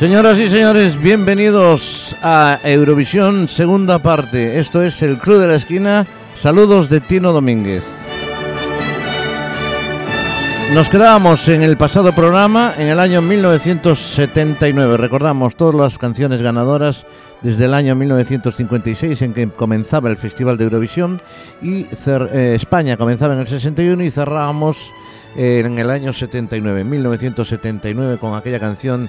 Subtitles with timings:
[0.00, 4.58] Señoras y señores, bienvenidos a Eurovisión segunda parte.
[4.58, 6.06] Esto es el Club de la Esquina.
[6.36, 7.84] Saludos de Tino Domínguez.
[10.72, 14.96] Nos quedábamos en el pasado programa, en el año 1979.
[14.96, 17.04] Recordamos todas las canciones ganadoras
[17.42, 21.20] desde el año 1956 en que comenzaba el Festival de Eurovisión
[21.62, 24.92] y eh, España comenzaba en el 61 y cerrábamos
[25.36, 29.08] en el año 79, 1979, con aquella canción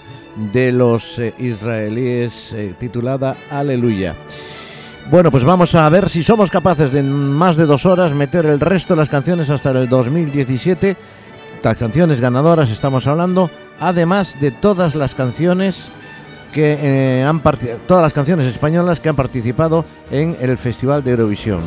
[0.54, 4.16] de los eh, israelíes eh, titulada Aleluya.
[5.10, 8.46] Bueno, pues vamos a ver si somos capaces de en más de dos horas meter
[8.46, 10.96] el resto de las canciones hasta el 2017.
[11.64, 15.90] Las canciones ganadoras estamos hablando, además de todas las canciones
[16.52, 17.42] que eh, han
[17.88, 21.62] todas las canciones españolas que han participado en el Festival de Eurovisión.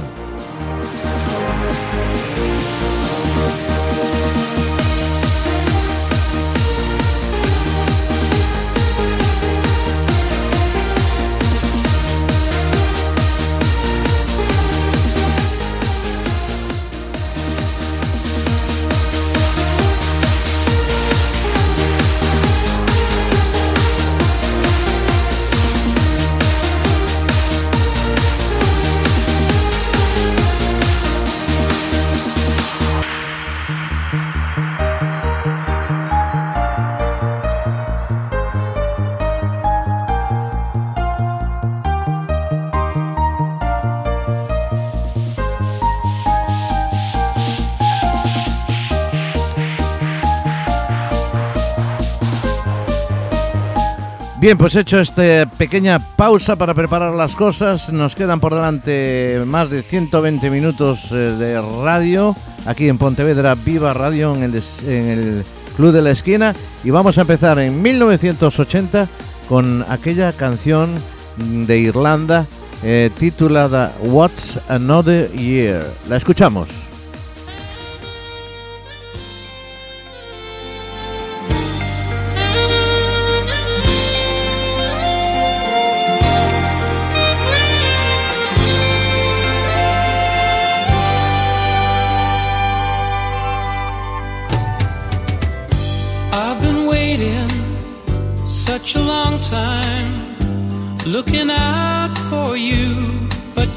[54.45, 59.70] Bien, pues hecho esta pequeña pausa para preparar las cosas, nos quedan por delante más
[59.70, 65.44] de 120 minutos eh, de radio aquí en Pontevedra Viva Radio en el, en
[65.78, 66.54] Club de la Esquina
[66.84, 69.09] y vamos a empezar en 1980
[69.49, 70.91] con aquella canción
[71.38, 72.47] de Irlanda
[72.83, 75.87] eh, titulada What's Another Year.
[76.06, 76.84] La escuchamos.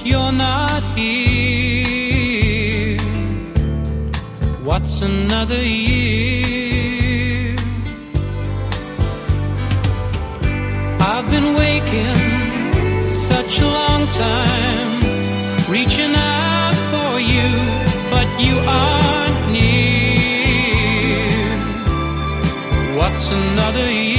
[0.07, 2.97] You're not here.
[4.63, 7.55] What's another year?
[11.11, 15.01] I've been waking such a long time,
[15.69, 17.49] reaching out for you,
[18.13, 21.27] but you aren't near.
[22.97, 24.16] What's another year?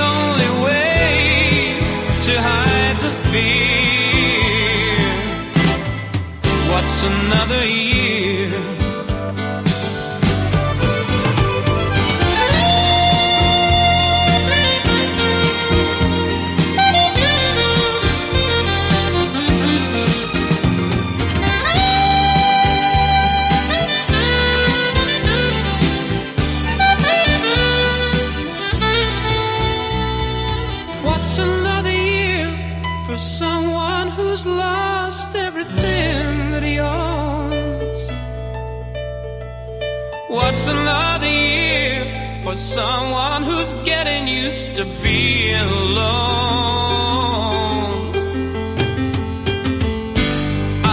[0.00, 0.49] Only
[33.60, 38.00] someone who's lost everything that he owns?
[40.28, 46.40] What's another year for someone who's getting used to being alone?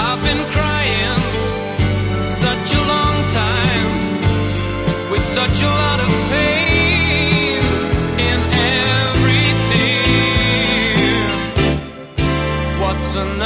[0.04, 1.20] I've been crying
[2.26, 3.92] such a long time
[5.12, 5.97] with such a lot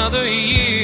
[0.02, 0.82] another year?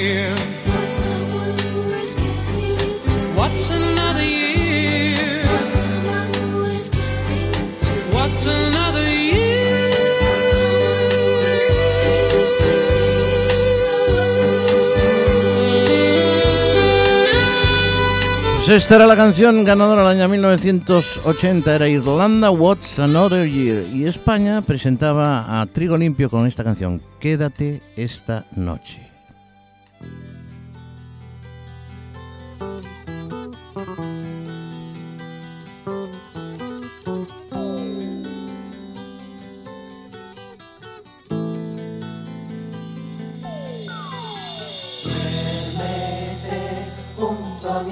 [18.68, 24.06] Pues esta era la canción ganadora del año 1980, era Irlanda What's Another Year y
[24.06, 29.06] España presentaba a Trigo Limpio con esta canción, Quédate esta noche.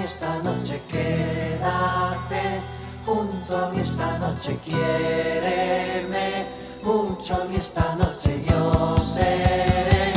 [0.06, 2.62] Esta noche quédate
[3.04, 6.46] junto a mí esta noche quiéreme
[6.84, 10.15] mucho a mí esta noche yo seré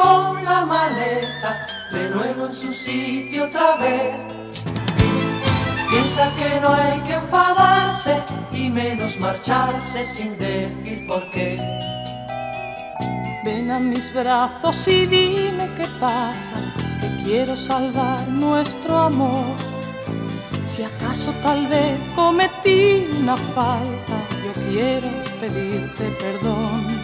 [0.00, 4.14] pon la maleta de nuevo en su sitio otra vez.
[5.90, 8.14] Piensa que no hay que enfadarse
[8.52, 11.58] y menos marcharse sin decir por qué.
[13.44, 16.56] Ven a mis brazos y dime qué pasa,
[17.00, 19.44] que quiero salvar nuestro amor.
[20.64, 25.08] Si acaso tal vez cometí una falta, yo quiero
[25.40, 26.99] pedirte perdón.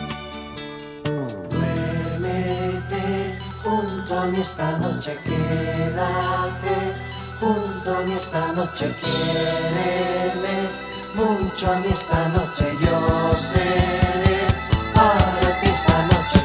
[4.16, 6.76] Junto a mí esta noche, quédate
[7.38, 10.68] junto a mí esta noche, quiéreme
[11.14, 14.38] mucho a mí esta noche, yo seré
[14.94, 16.40] para ti esta noche.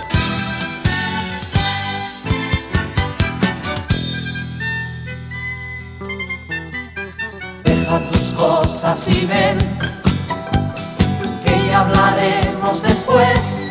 [7.63, 9.57] Deja tus cosas y ven,
[11.45, 13.70] que ya hablaremos después.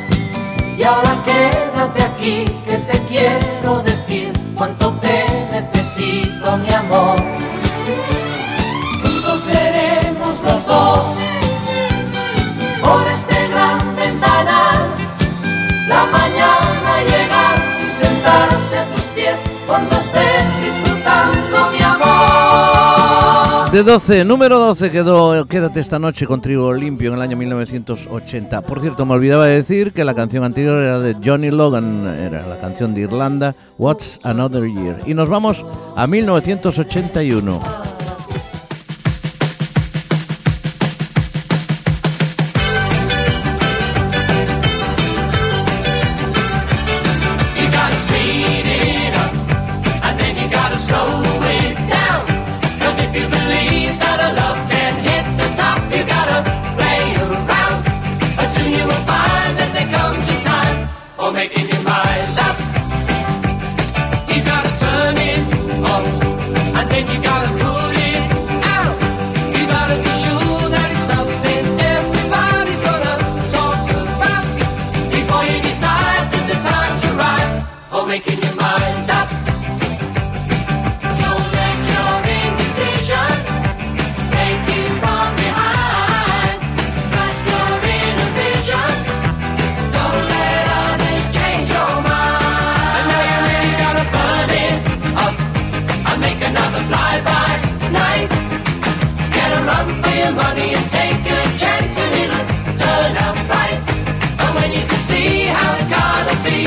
[0.81, 7.19] Y ahora quédate aquí, que te quiero decir cuánto te necesito, mi amor.
[9.03, 11.05] Juntos veremos los dos
[23.81, 28.61] De 12, número 12 quedó Quédate esta noche con Trigo Limpio en el año 1980.
[28.61, 32.47] Por cierto, me olvidaba de decir que la canción anterior era de Johnny Logan, era
[32.47, 34.99] la canción de Irlanda, What's Another Year.
[35.07, 35.65] Y nos vamos
[35.97, 38.00] a 1981.
[100.21, 103.81] Your money and take a chance and it'll turn out right.
[104.43, 106.61] And when you can see how it's gotta be,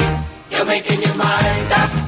[0.50, 2.02] you're making your mind up.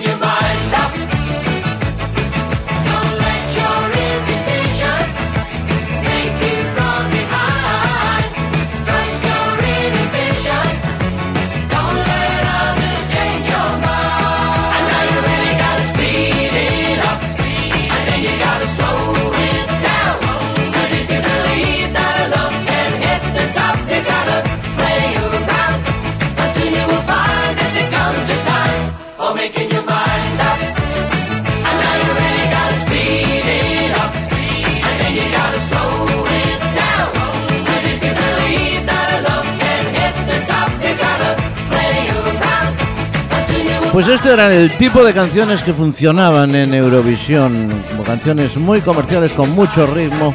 [0.00, 0.37] And then
[43.98, 49.32] Pues este era el tipo de canciones que funcionaban en Eurovisión, como canciones muy comerciales
[49.32, 50.32] con mucho ritmo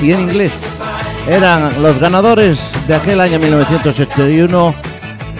[0.00, 0.80] y en inglés.
[1.26, 4.74] Eran los ganadores de aquel año 1981,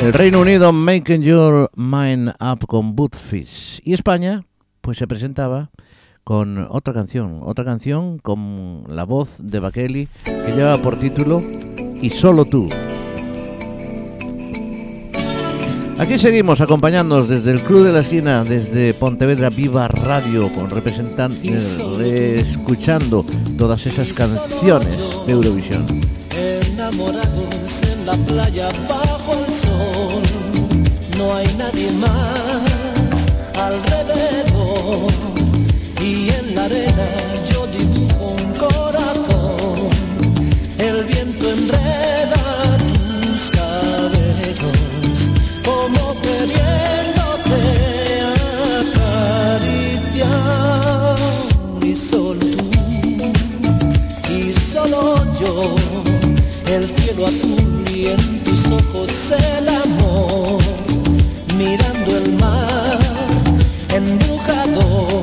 [0.01, 4.43] el Reino Unido Making Your Mind Up con Bootfish y España
[4.81, 5.71] pues se presentaba
[6.25, 11.45] con otra canción, otra canción con la voz de Bakeli que lleva por título
[12.03, 12.69] Y solo tú.
[15.99, 21.81] Aquí seguimos acompañándonos desde el Club de la Esquina, desde Pontevedra Viva Radio, con representantes,
[22.01, 23.27] escuchando
[23.59, 25.85] todas esas canciones de Eurovisión.
[26.37, 30.23] Enamorados en la playa bajo el sol,
[31.19, 35.13] no hay nadie más alrededor.
[36.01, 37.48] Y en la arena
[56.71, 60.61] el cielo azul y en tus ojos el amor,
[61.57, 62.99] mirando el mar
[63.95, 65.17] embrujado,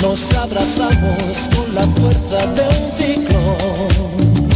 [0.00, 4.48] nos abrazamos con la fuerza de un ciclón.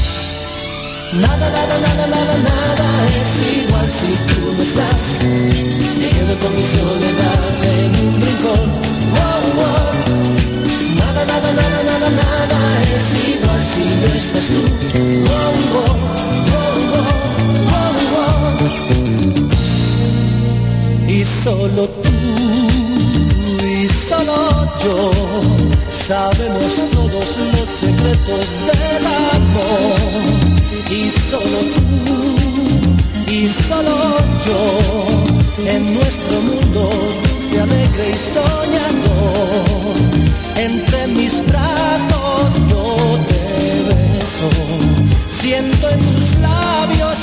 [1.20, 2.88] Nada, nada, nada, nada, nada
[3.20, 3.32] es
[3.64, 5.02] igual si tú no estás.
[5.98, 7.42] Me quedo con mi soledad
[7.74, 8.82] en un rincón.
[10.96, 14.62] Nada, nada, nada, nada, nada es igual si no estás tú.
[15.26, 16.02] Wow, wow.
[21.08, 22.10] Y solo tú
[23.64, 24.38] y solo
[24.82, 24.96] yo
[26.06, 29.04] sabemos todos los secretos del
[29.36, 29.98] amor.
[30.90, 31.82] Y solo tú
[33.30, 33.96] y solo
[34.46, 34.60] yo
[35.66, 39.62] en nuestro mundo dulce, alegre y soñador.
[40.56, 42.21] Entre mis brazos
[45.28, 47.18] siento en labios.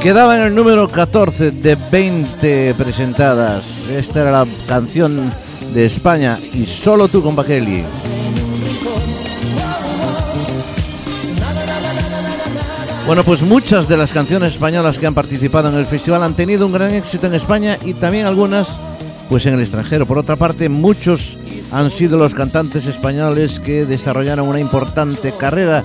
[0.00, 3.86] Quedaba en el número 14 de 20 presentadas.
[3.88, 5.32] Esta era la canción
[5.74, 7.84] de España y solo tú con Bakeli.
[13.06, 16.66] Bueno, pues muchas de las canciones españolas que han participado en el festival han tenido
[16.66, 18.78] un gran éxito en España y también algunas
[19.28, 20.06] pues en el extranjero.
[20.06, 21.38] Por otra parte, muchos
[21.72, 25.84] han sido los cantantes españoles que desarrollaron una importante carrera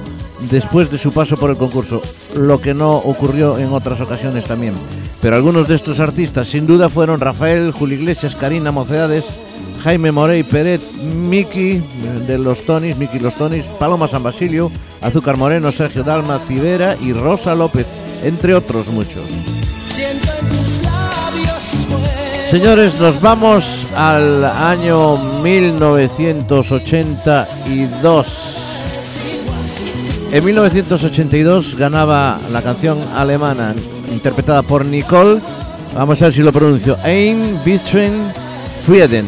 [0.50, 2.02] después de su paso por el concurso,
[2.36, 4.74] lo que no ocurrió en otras ocasiones también.
[5.22, 9.26] Pero algunos de estos artistas sin duda fueron Rafael, Julio Iglesias, Karina Mocedades,
[9.84, 11.82] Jaime Morey Peret, Miki
[12.28, 14.72] de los Tonis, Miki los Tonis, Paloma San Basilio,
[15.02, 17.86] Azúcar Moreno, Sergio Dalma, Civera y Rosa López,
[18.24, 19.24] entre otros muchos.
[22.54, 28.28] Señores, nos vamos al año 1982.
[30.32, 33.74] En 1982 ganaba la canción alemana
[34.12, 35.42] interpretada por Nicole.
[35.96, 36.96] Vamos a ver si lo pronuncio.
[37.04, 38.14] Ein bisschen
[38.86, 39.26] Frieden.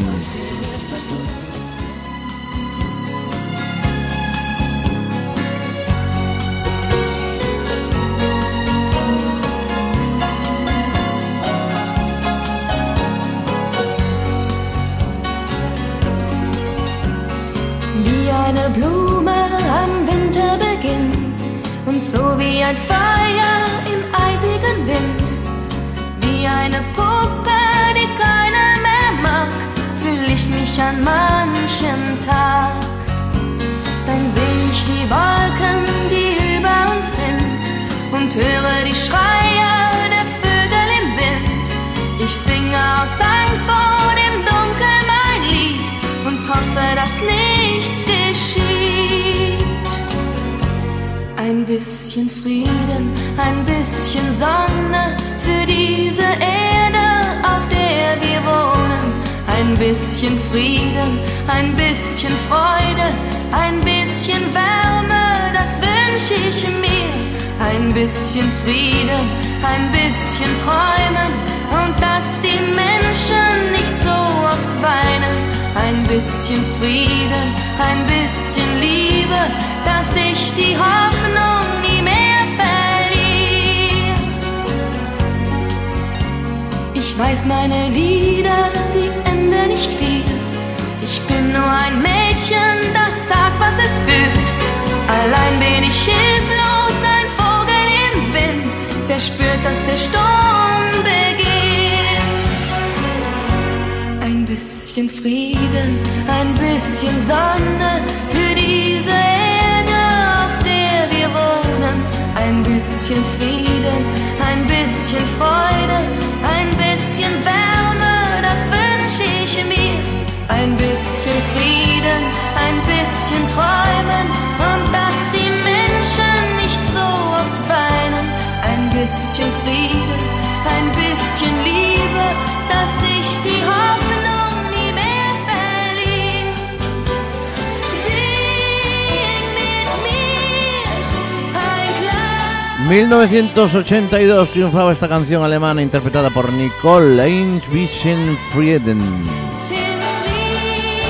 [142.88, 149.02] 1982 triunfaba esta canción alemana interpretada por Nicole Einzwischen Frieden.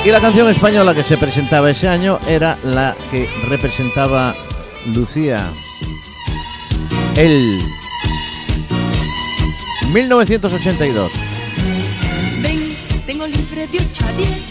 [0.02, 4.34] Y la canción española que se presentaba ese año era la que representaba
[4.86, 5.50] Lucía.
[7.14, 7.60] El
[9.92, 11.12] 1982.
[12.40, 12.74] Ven,
[13.06, 14.45] tengo libre de 8 a 10.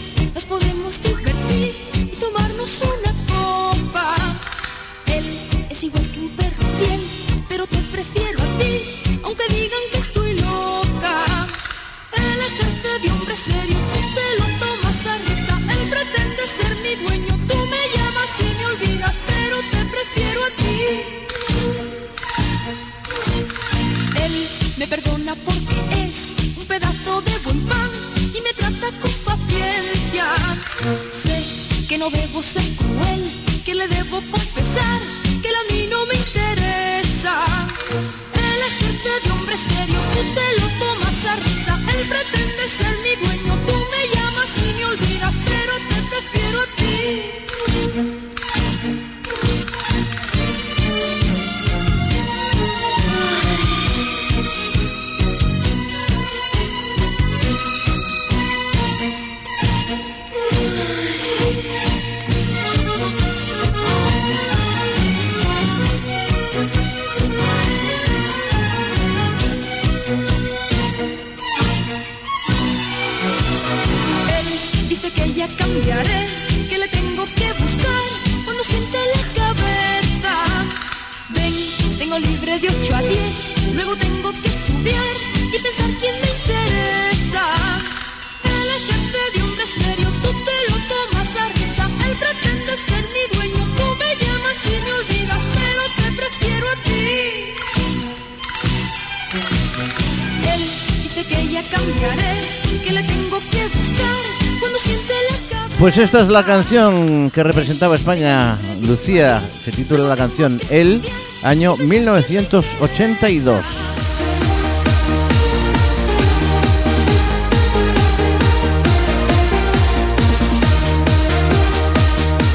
[105.86, 109.40] Pues esta es la canción que representaba España, Lucía.
[109.62, 111.00] Se titula la canción El,
[111.44, 113.56] año 1982.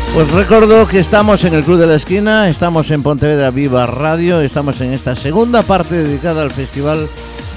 [0.09, 3.85] Os pues recuerdo que estamos en el Club de la Esquina, estamos en Pontevedra Viva
[3.85, 7.07] Radio, estamos en esta segunda parte dedicada al Festival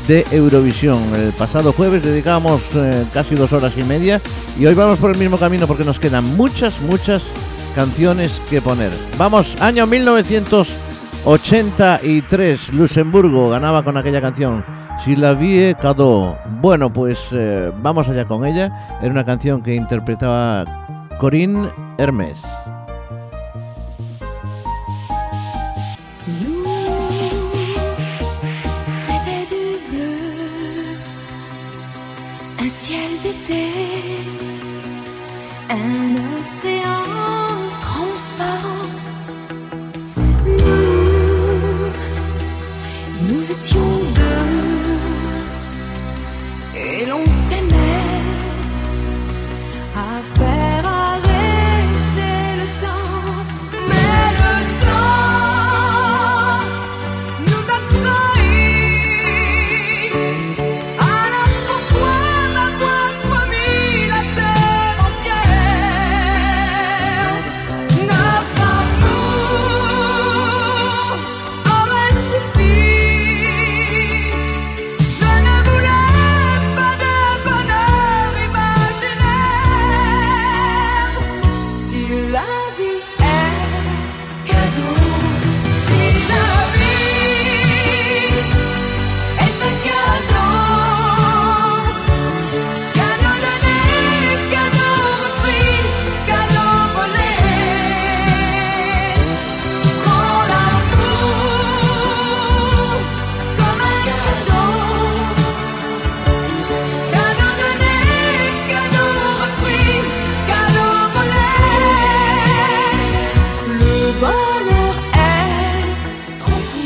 [0.07, 1.03] de Eurovisión.
[1.17, 4.21] El pasado jueves dedicamos eh, casi dos horas y media
[4.59, 7.33] y hoy vamos por el mismo camino porque nos quedan muchas, muchas
[7.75, 8.93] canciones que poner.
[9.19, 14.65] Vamos, año 1983, Luxemburgo ganaba con aquella canción.
[15.05, 16.39] Si la vie cadó.
[16.61, 19.01] Bueno, pues eh, vamos allá con ella.
[19.03, 22.39] Era una canción que interpretaba Corinne Hermes.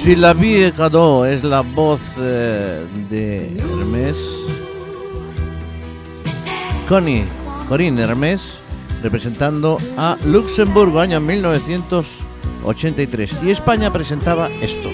[0.09, 4.17] Si la vie cadeau es la voz eh, de Hermès.
[6.89, 7.27] Connie,
[7.69, 8.63] Corinne Hermès,
[9.03, 13.43] representando a Luxemburgo, año 1983.
[13.43, 14.89] Y España presentaba esto.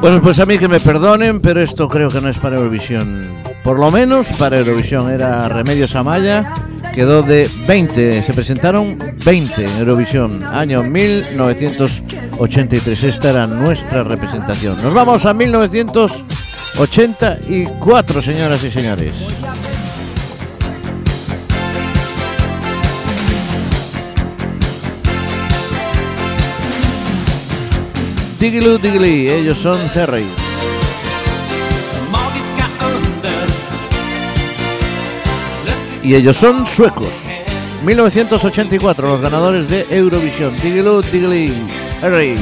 [0.00, 3.42] Bueno, pues a mí que me perdonen, pero esto creo que no es para Eurovisión.
[3.62, 5.10] Por lo menos para Eurovisión.
[5.10, 6.54] Era Remedios Amaya,
[6.94, 8.22] quedó de 20.
[8.22, 13.04] Se presentaron 20 en Eurovisión, año 1983.
[13.04, 14.82] Esta era nuestra representación.
[14.82, 19.14] Nos vamos a 1984, señoras y señores.
[28.40, 30.24] Diggiloo Diggly, ellos son Terry.
[36.02, 37.26] Y ellos son suecos.
[37.84, 40.56] 1984, los ganadores de Eurovisión.
[40.56, 41.52] Diggiloo Diggly
[42.00, 42.34] Harry.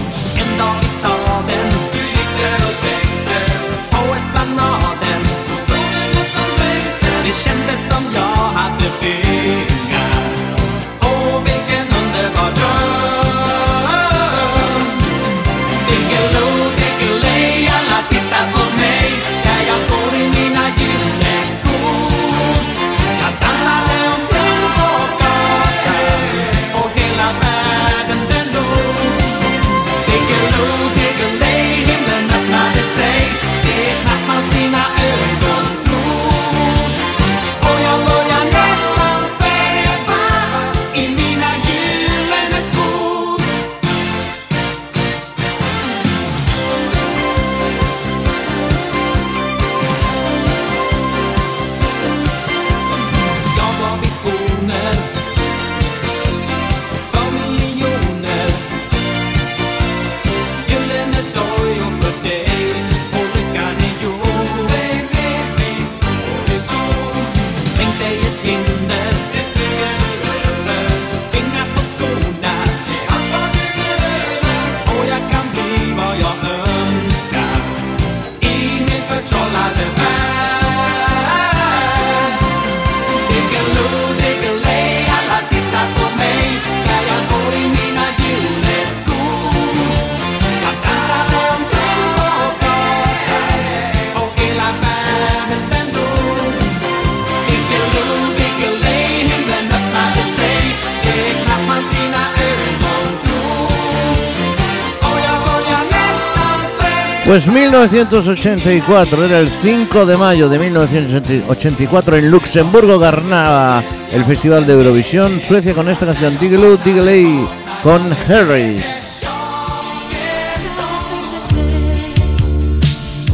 [107.40, 114.66] Sväva Pues 1984, era el 5 de mayo de 1984 en Luxemburgo ganaba el Festival
[114.66, 117.46] de Eurovisión Suecia con esta canción Diggiloo Diggiley
[117.85, 118.83] con Harris.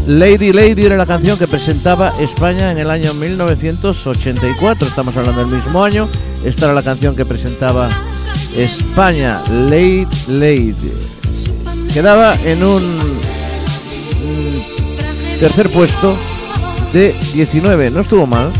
[0.06, 4.86] Lady Lady era la canción que presentaba España en el año 1984.
[4.86, 6.10] Estamos hablando del mismo año.
[6.44, 7.88] Esta era la canción que presentaba
[8.54, 10.92] España, Lady Lady.
[11.94, 13.03] Quedaba en un
[15.44, 16.16] tercer puesto
[16.94, 17.90] de 19.
[17.90, 18.50] No estuvo mal.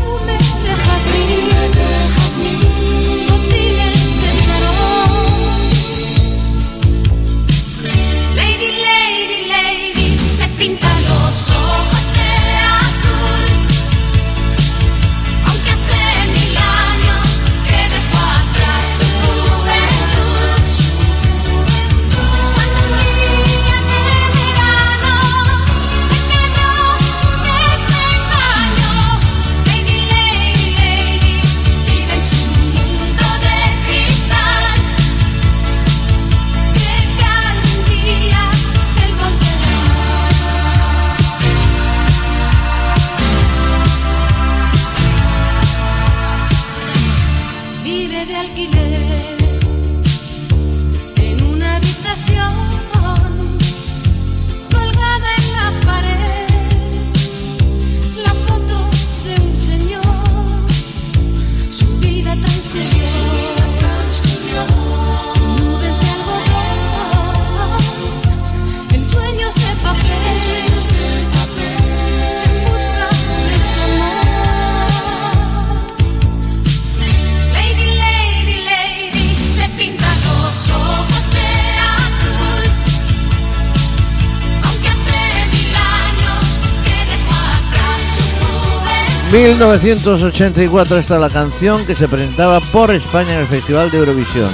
[89.45, 94.49] 1984 esta es la canción que se presentaba por España en el Festival de Eurovisión.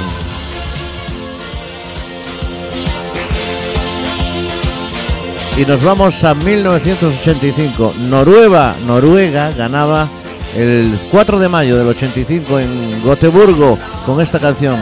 [5.57, 7.93] Y nos vamos a 1985.
[8.09, 10.09] Noruega, Noruega ganaba
[10.57, 14.77] el 4 de mayo del 85 en Gotemburgo con esta canción,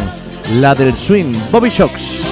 [0.56, 2.29] la del swing, Bobby Shocks.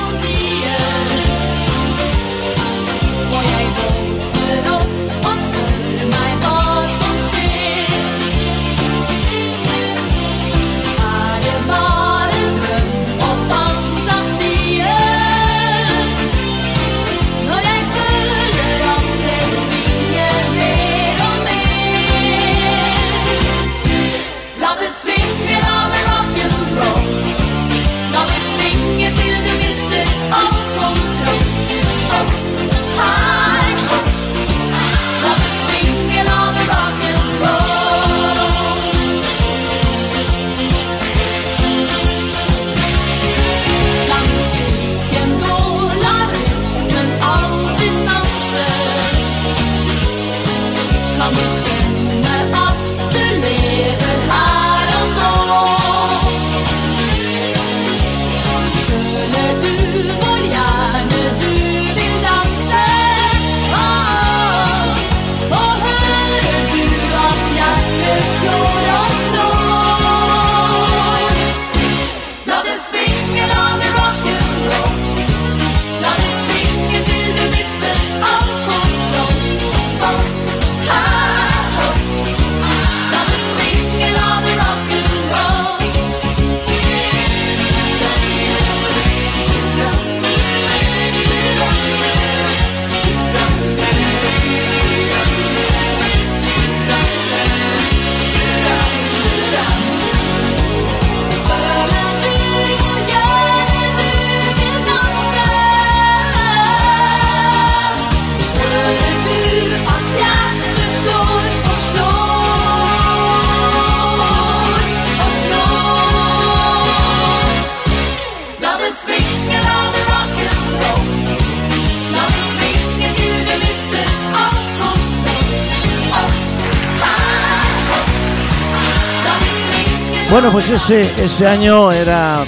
[130.47, 132.45] Bueno, pues ese, ese año era.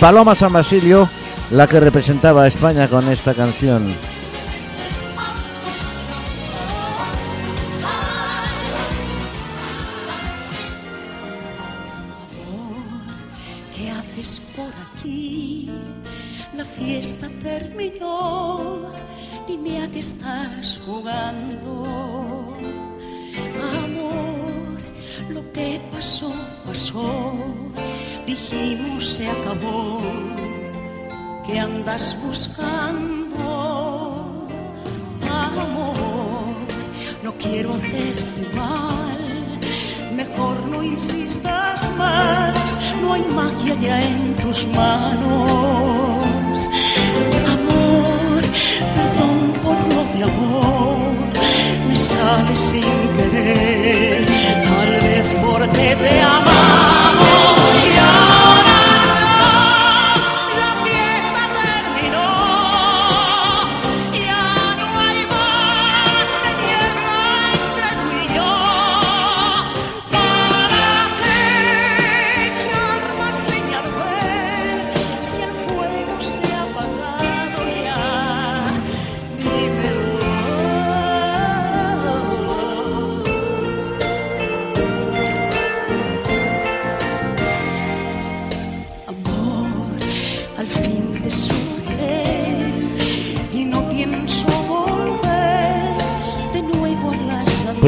[0.00, 1.10] Paloma San Basilio
[1.50, 3.94] la que representaba a España con esta canción.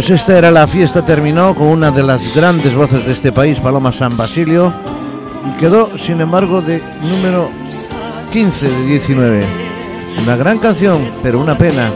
[0.07, 3.59] Pues esta era la fiesta, terminó con una de las grandes voces de este país,
[3.59, 4.71] Paloma San Basilio,
[5.49, 7.49] y quedó, sin embargo, de número
[8.31, 9.47] 15 de 19.
[10.23, 11.91] Una gran canción, pero una pena.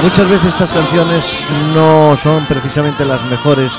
[0.00, 1.24] Muchas veces estas canciones
[1.74, 3.72] no son precisamente las mejores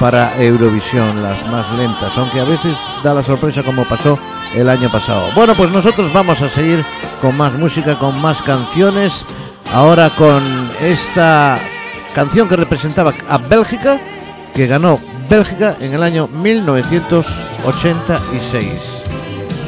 [0.00, 4.18] para Eurovisión, las más lentas, aunque a veces da la sorpresa como pasó
[4.52, 5.28] el año pasado.
[5.36, 6.84] Bueno, pues nosotros vamos a seguir
[7.20, 9.24] con más música, con más canciones,
[9.72, 10.42] ahora con
[10.80, 11.60] esta
[12.14, 14.00] canción que representaba a Bélgica,
[14.54, 14.98] que ganó
[15.28, 18.66] Bélgica en el año 1986.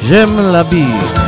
[0.07, 1.24] J'aime la vie.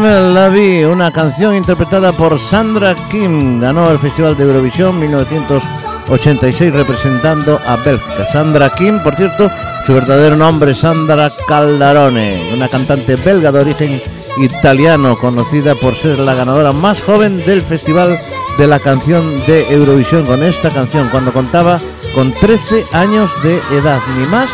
[0.00, 7.60] La vie, una canción interpretada por Sandra Kim, ganó el Festival de Eurovisión 1986 representando
[7.66, 8.24] a Bélgica.
[8.32, 9.50] Sandra Kim, por cierto,
[9.84, 14.02] su verdadero nombre es Sandra Caldarone, una cantante belga de origen
[14.38, 18.18] italiano, conocida por ser la ganadora más joven del Festival
[18.56, 21.78] de la Canción de Eurovisión con esta canción, cuando contaba
[22.14, 24.50] con 13 años de edad, ni más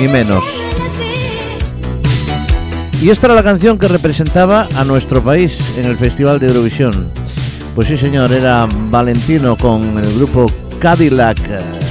[0.00, 0.63] ni menos.
[3.02, 7.10] Y esta era la canción que representaba a nuestro país en el Festival de Eurovisión.
[7.74, 10.46] Pues sí, señor, era Valentino con el grupo
[10.78, 11.83] Cadillac.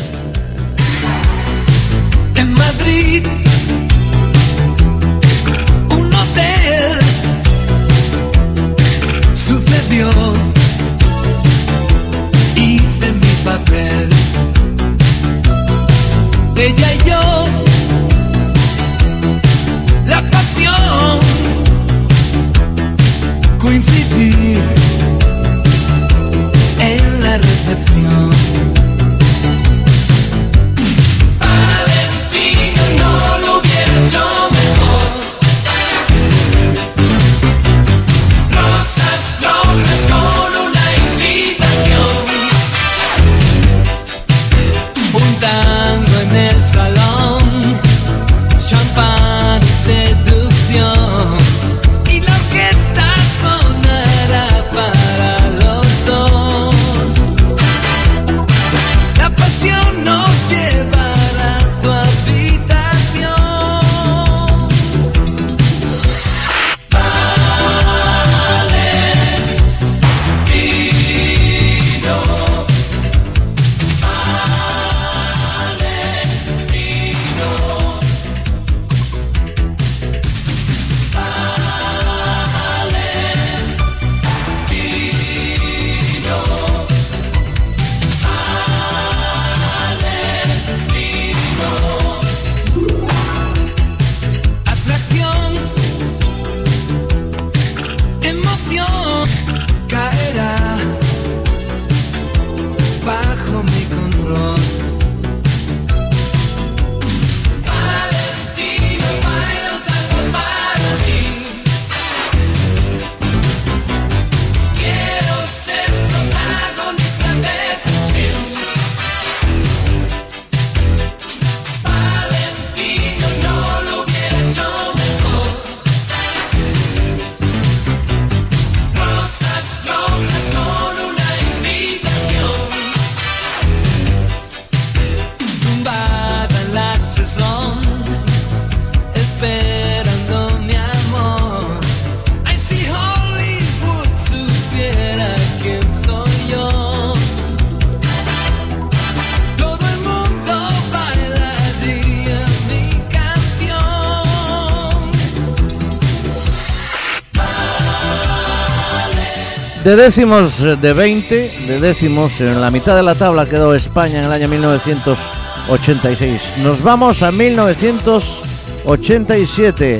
[159.93, 164.25] De décimos de 20, de décimos en la mitad de la tabla quedó España en
[164.25, 166.53] el año 1986.
[166.63, 169.99] Nos vamos a 1987.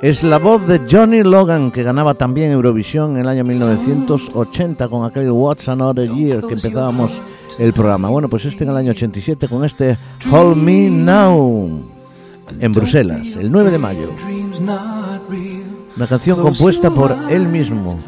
[0.00, 5.04] Es la voz de Johnny Logan que ganaba también Eurovisión en el año 1980 con
[5.04, 7.20] aquel What's Another Year que empezábamos
[7.58, 8.08] el programa.
[8.08, 9.98] Bueno, pues este en el año 87 con este
[10.30, 11.82] Hold Me Now
[12.60, 14.10] en Bruselas, el 9 de mayo.
[15.96, 17.98] Una canción compuesta por él mismo.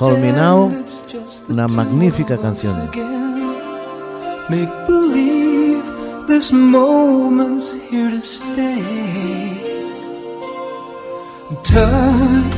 [0.00, 0.72] Hold Me Now,
[1.50, 2.90] una magnífica canción.
[4.48, 5.82] Make believe
[6.26, 8.80] this moment's here to stay.
[11.62, 12.54] Touch,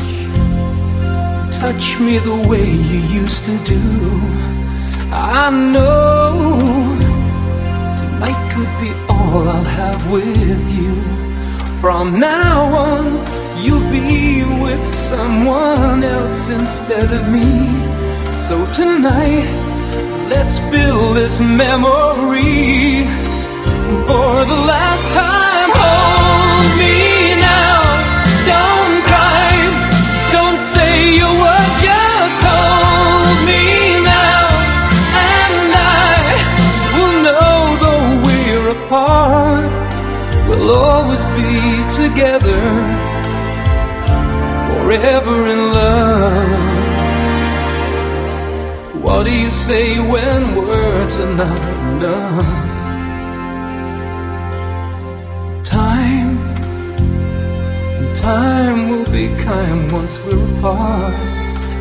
[1.50, 3.80] touch me the way you used to do.
[5.12, 6.36] I know
[7.98, 10.94] tonight could be all I'll have with you.
[11.80, 17.50] From now on, you'll be with someone else instead of me.
[18.32, 19.48] So tonight,
[20.28, 23.04] let's fill this memory
[24.08, 25.70] for the last time.
[25.72, 27.80] Hold me now,
[28.52, 29.52] don't cry,
[30.32, 34.46] don't say your words, just hold me now,
[35.32, 36.14] and I
[36.94, 39.66] will know though we're apart,
[40.48, 41.52] we'll always be
[41.94, 42.60] together,
[44.96, 46.64] forever in love.
[49.04, 52.64] What do you say when words are not enough?
[55.64, 56.36] Time
[58.14, 61.14] Time will be kind once we're apart,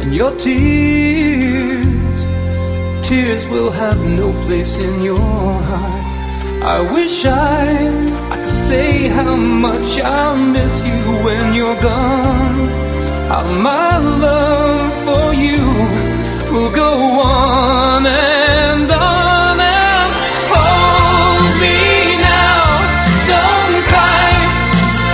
[0.01, 2.19] and your tears,
[3.07, 6.03] tears will have no place in your heart.
[6.75, 7.63] I wish I,
[8.33, 12.94] I could say how much I miss you when you're gone.
[13.27, 15.61] How my love for you
[16.53, 20.11] will go on and on and
[20.53, 22.63] hold me now.
[23.33, 24.29] Don't cry,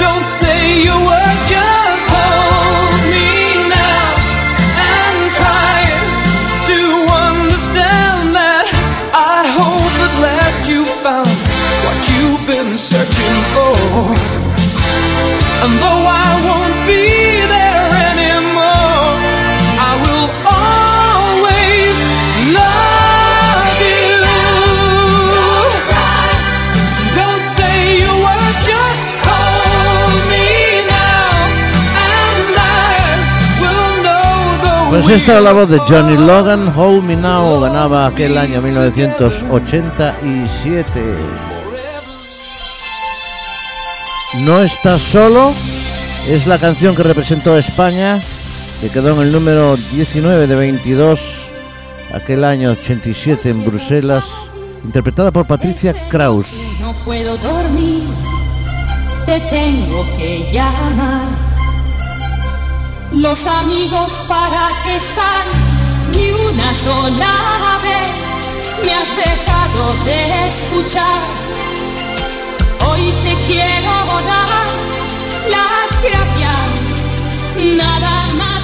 [0.03, 3.31] don't say your word, just hold me
[3.71, 4.11] now
[4.91, 5.79] and try
[6.67, 6.79] to
[7.31, 8.67] understand that
[9.15, 11.31] I hope at last you found
[11.85, 14.11] what you've been searching for.
[15.63, 16.30] And though I
[35.01, 41.01] Pues esta era la voz de Johnny Logan, Hold Me Now, ganaba aquel año 1987.
[44.41, 45.51] No estás solo,
[46.29, 48.19] es la canción que representó a España,
[48.79, 51.19] que quedó en el número 19 de 22,
[52.13, 54.25] aquel año 87 en Bruselas,
[54.83, 56.49] interpretada por Patricia Kraus.
[56.79, 58.03] No puedo dormir,
[59.25, 61.50] te tengo que llamar.
[63.13, 65.45] Los amigos para qué están,
[66.13, 71.21] ni una sola vez me has dejado de escuchar.
[72.87, 74.67] Hoy te quiero dar
[75.49, 77.05] las gracias,
[77.75, 78.60] nada más.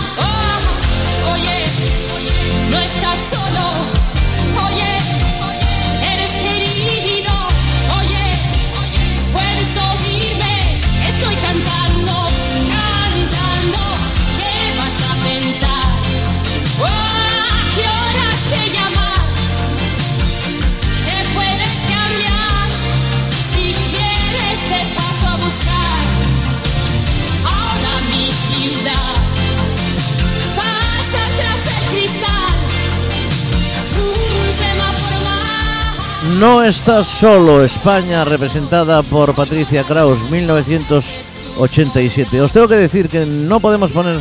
[36.40, 42.42] No estás solo, España, representada por Patricia Kraus, 1987.
[42.42, 44.20] Os tengo que decir que no podemos poner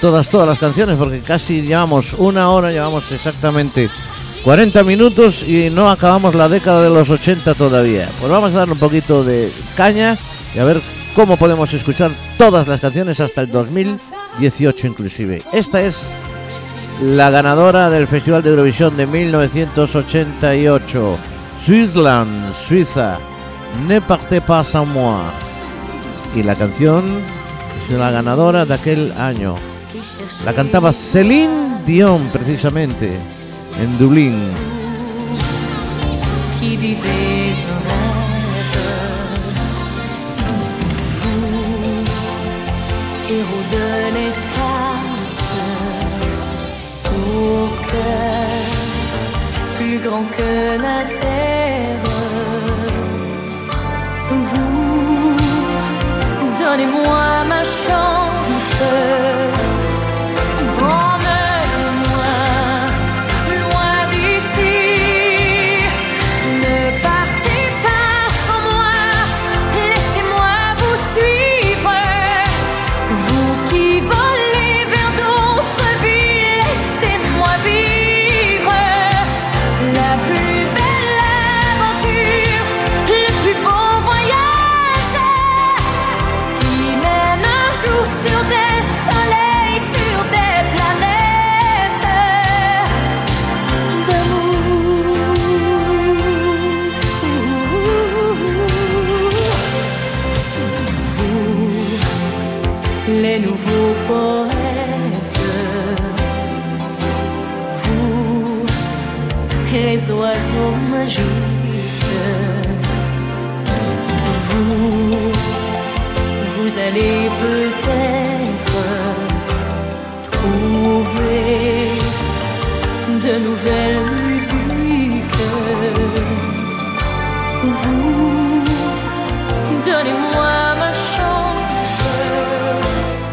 [0.00, 3.90] todas, todas las canciones porque casi llevamos una hora, llevamos exactamente
[4.42, 8.08] 40 minutos y no acabamos la década de los 80 todavía.
[8.18, 10.16] Pues vamos a darle un poquito de caña
[10.54, 10.80] y a ver
[11.14, 15.42] cómo podemos escuchar todas las canciones hasta el 2018 inclusive.
[15.52, 16.06] Esta es
[17.02, 21.18] la ganadora del Festival de Eurovisión de 1988,
[21.64, 23.18] Switzerland, Suiza,
[23.86, 25.20] Ne partez pas sans moi.
[26.34, 27.04] Y la canción
[27.88, 29.54] es la ganadora de aquel año.
[30.44, 33.18] La cantaba Celine Dion precisamente
[33.80, 34.50] en Dublín.
[50.36, 52.02] Que la terre.
[54.50, 55.36] Vous,
[56.58, 59.59] donnez-moi ma chance.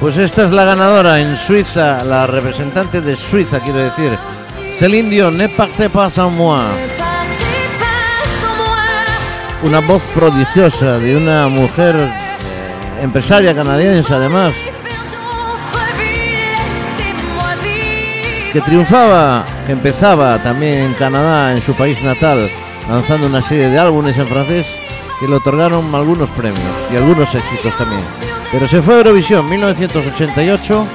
[0.08, 4.18] Pues esta es la ganadora en Suiza, la representante de Suiza, quiero decir.
[4.70, 6.62] Celine Dion, Ne partez pas sans moi.
[9.64, 14.56] Una voz prodigiosa de una mujer eh, empresaria canadiense además,
[18.54, 22.50] que triunfaba, que empezaba también en Canadá, en su país natal,
[22.90, 24.68] lanzando una serie de álbumes en francés
[25.20, 28.27] que le otorgaron algunos premios y algunos éxitos también.
[28.52, 30.88] Pero se fue a Eurovisión 1988,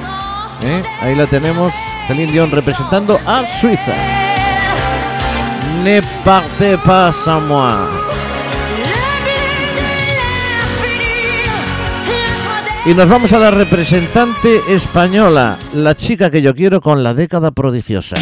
[0.63, 0.83] ¿eh?
[1.01, 1.73] ahí la tenemos,
[2.07, 3.93] Celine Dion representando a Suiza.
[5.83, 8.03] Ne partez pas sans moi.
[12.85, 17.51] Y nos vamos a la representante española, la chica que yo quiero con la década
[17.51, 18.17] prodigiosa.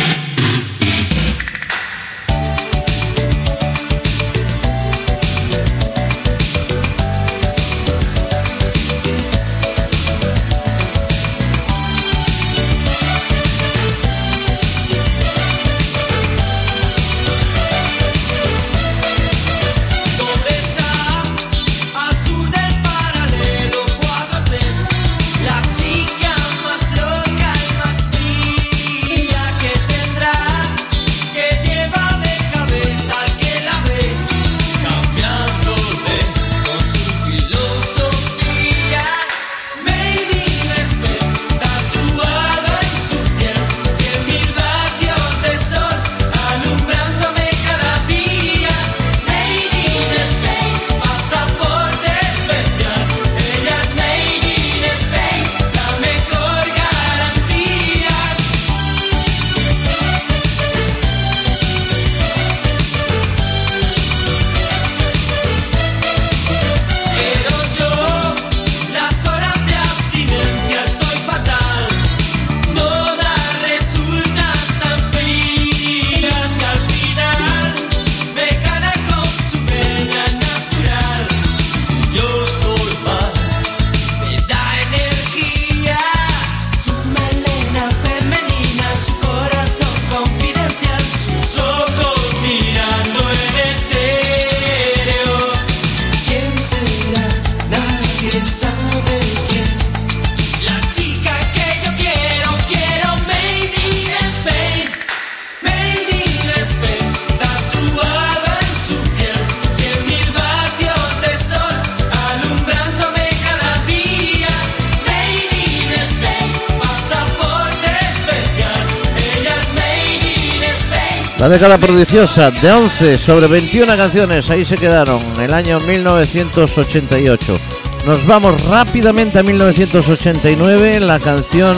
[121.52, 127.60] Década prodigiosa de 11 sobre 21 canciones, ahí se quedaron, el año 1988.
[128.06, 131.76] Nos vamos rápidamente a 1989, la canción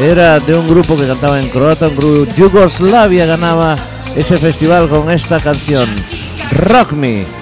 [0.00, 3.76] era de un grupo que cantaba en croata, un grupo Yugoslavia ganaba
[4.16, 5.88] ese festival con esta canción,
[6.50, 7.35] Rock Me.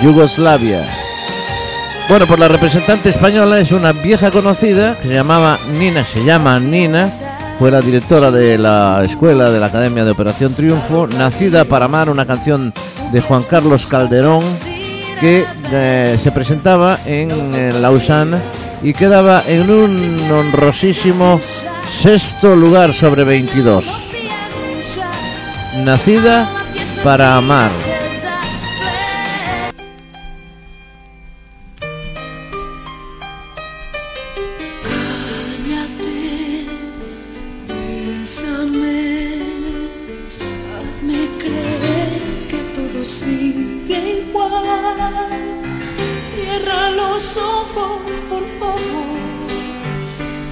[0.00, 0.86] Yugoslavia.
[2.08, 6.60] Bueno, pues la representante española es una vieja conocida que se llamaba Nina, se llama
[6.60, 7.12] Nina,
[7.58, 12.10] fue la directora de la escuela de la Academia de Operación Triunfo, nacida para amar
[12.10, 12.72] una canción
[13.10, 14.44] de Juan Carlos Calderón
[15.18, 18.38] que eh, se presentaba en, eh, Lausanne
[18.82, 21.40] y quedaba en un honrosísimo
[21.88, 23.84] sexto lugar sobre 22.
[25.84, 26.48] Nacida
[27.04, 27.70] para amar.
[40.74, 45.51] Hazme creer que todo sigue igual.
[46.42, 48.80] Cierra los ojos, por favor,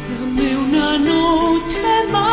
[0.08, 1.80] dame una noche
[2.12, 2.29] más.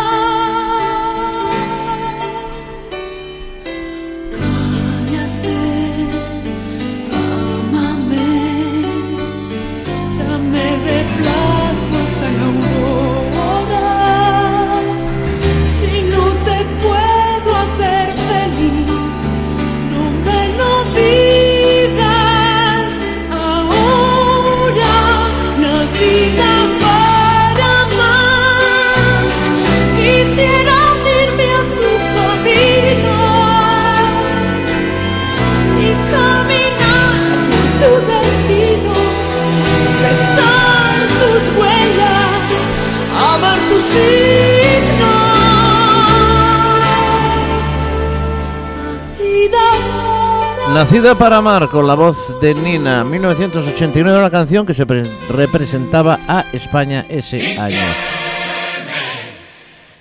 [50.77, 56.19] Nacida para amar con la voz de Nina, 1989 una canción que se pre- representaba
[56.27, 57.79] a España ese año.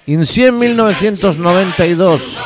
[0.05, 2.37] Incien 1992.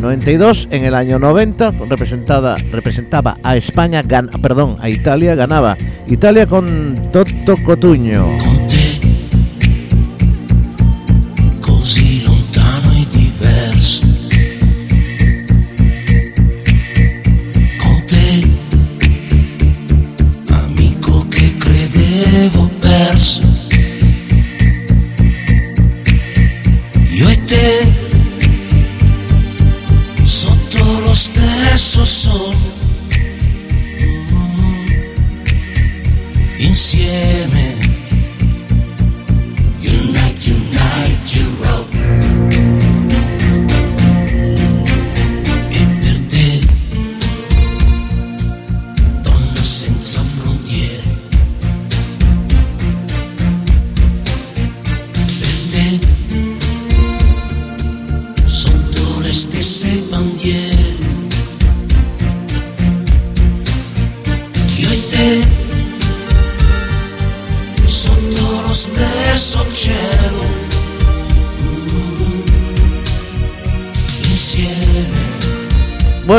[0.00, 5.76] 92 en el año 90 representada representaba a España, gan- perdón, a Italia ganaba
[6.08, 8.26] Italia con Toto Cotuño.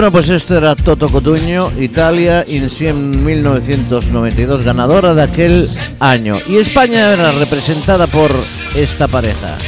[0.02, 6.40] Bueno, pues este era Toto Cotuño, Italia, Incien 1992, ganadora de aquel año.
[6.50, 8.32] Y España era representada por
[8.74, 9.60] esta pareja.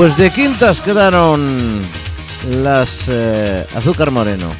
[0.00, 1.82] Pues de quintas quedaron
[2.62, 4.50] las eh, Azúcar Moreno.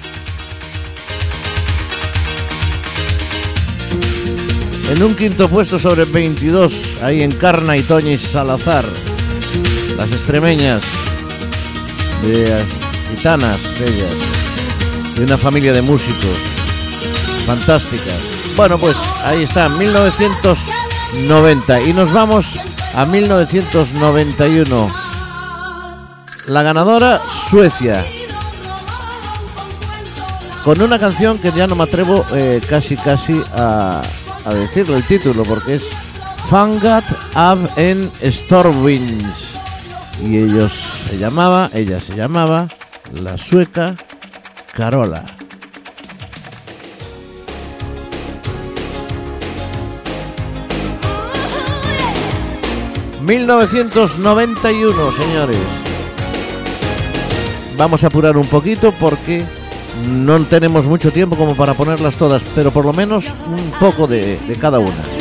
[4.90, 8.84] En un quinto puesto sobre 22, ahí encarna y Toñi Salazar,
[9.96, 10.82] las extremeñas,
[12.20, 12.62] de
[13.08, 14.12] gitanas ellas,
[15.16, 16.36] de una familia de músicos
[17.46, 18.18] fantásticas.
[18.58, 22.58] Bueno, pues ahí está, 1990 y nos vamos
[22.94, 24.99] a 1991.
[26.50, 28.04] La ganadora, Suecia.
[30.64, 34.02] Con una canción que ya no me atrevo eh, casi casi a,
[34.44, 35.84] a decirlo el título porque es
[36.50, 37.04] Fangat
[37.36, 39.24] Ab en Stormwinds.
[40.24, 40.72] Y ellos
[41.08, 42.66] se llamaba, ella se llamaba
[43.14, 43.94] la sueca
[44.74, 45.24] Carola.
[53.20, 55.79] ...1991, señores.
[57.80, 59.42] Vamos a apurar un poquito porque
[60.12, 64.38] no tenemos mucho tiempo como para ponerlas todas, pero por lo menos un poco de,
[64.60, 65.19] cada una.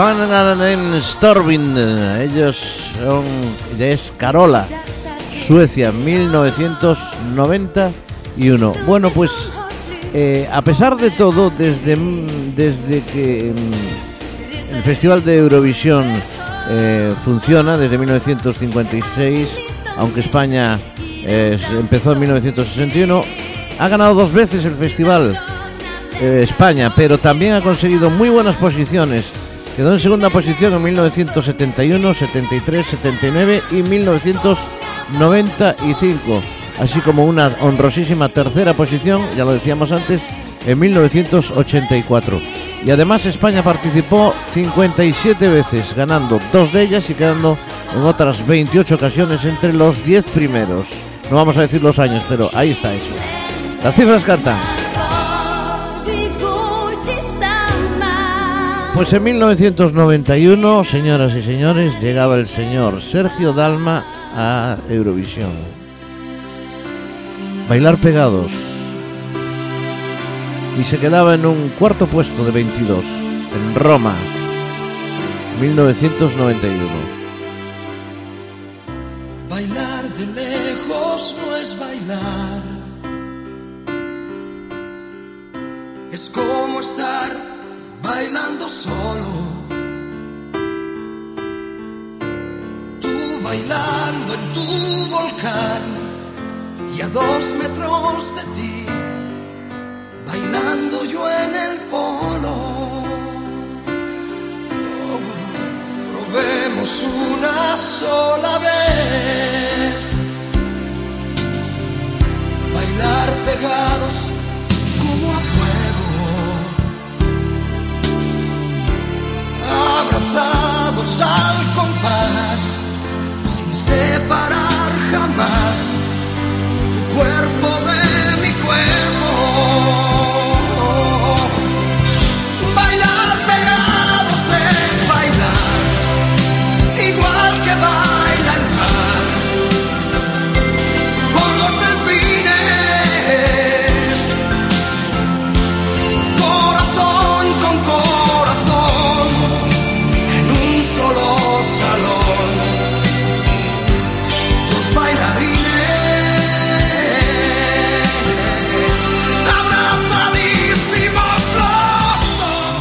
[0.00, 1.76] Kvar Fangan en Stormwind,
[2.22, 2.56] ellos
[2.98, 3.22] son
[3.76, 4.66] de es Carola.
[5.46, 8.72] Suecia, 1991.
[8.86, 9.30] Bueno, pues
[10.14, 11.98] eh, a pesar de todo, desde,
[12.56, 16.10] desde que mm, el Festival de Eurovisión
[16.70, 19.48] eh, funciona, desde 1956,
[19.98, 23.22] aunque España eh, empezó en 1961,
[23.78, 25.38] ha ganado dos veces el festival
[26.22, 29.39] eh, España, pero también ha conseguido muy buenas posiciones.
[29.80, 36.42] Quedó en segunda posición en 1971, 73, 79 y 1995,
[36.78, 40.20] así como una honrosísima tercera posición, ya lo decíamos antes,
[40.66, 42.38] en 1984.
[42.84, 47.56] Y además España participó 57 veces, ganando dos de ellas y quedando
[47.96, 50.88] en otras 28 ocasiones entre los 10 primeros.
[51.30, 53.14] No vamos a decir los años, pero ahí está eso.
[53.82, 54.58] Las cifras cantan.
[59.00, 64.04] Pues en 1991, señoras y señores, llegaba el señor Sergio Dalma
[64.36, 65.48] a Eurovisión.
[67.66, 68.52] Bailar pegados.
[70.78, 74.12] Y se quedaba en un cuarto puesto de 22, en Roma,
[75.62, 77.19] 1991.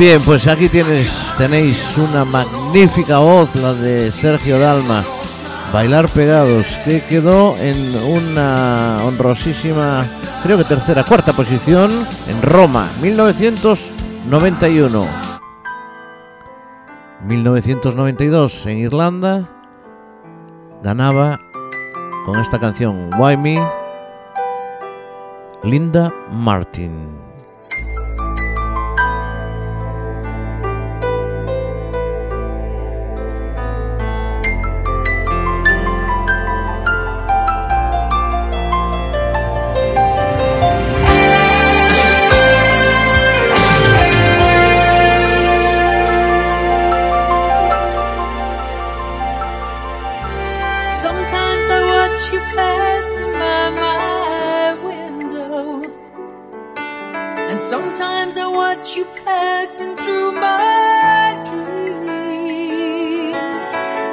[0.10, 5.04] Bien, pues aquí tienes, tenéis una magnífica voz, la de Sergio Dalma.
[5.72, 7.78] Bailar pegados, que quedó en
[8.18, 10.04] una honrosísima,
[10.42, 11.92] creo que tercera, cuarta posición
[12.28, 15.06] en Roma, 1991.
[17.28, 19.48] 1992 en Irlanda
[20.82, 21.40] ganaba
[22.26, 23.60] con esta canción Why Me
[25.62, 27.29] Linda Martin.
[58.96, 61.70] You passing through my dreams.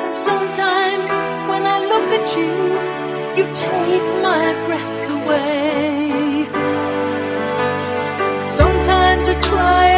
[0.04, 1.10] And sometimes
[1.48, 2.52] when I look at you,
[3.38, 6.44] you take my breath away.
[8.38, 9.95] Sometimes I try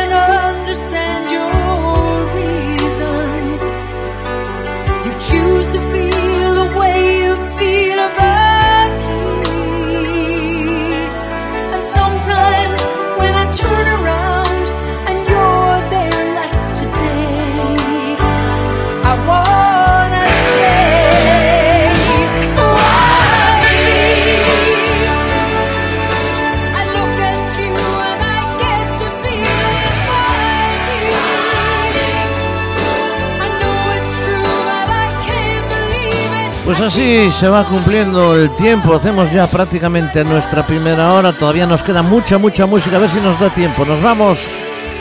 [36.78, 38.94] Pues así se va cumpliendo el tiempo.
[38.94, 41.32] Hacemos ya prácticamente nuestra primera hora.
[41.32, 42.98] Todavía nos queda mucha, mucha música.
[42.98, 43.84] A ver si nos da tiempo.
[43.84, 44.54] Nos vamos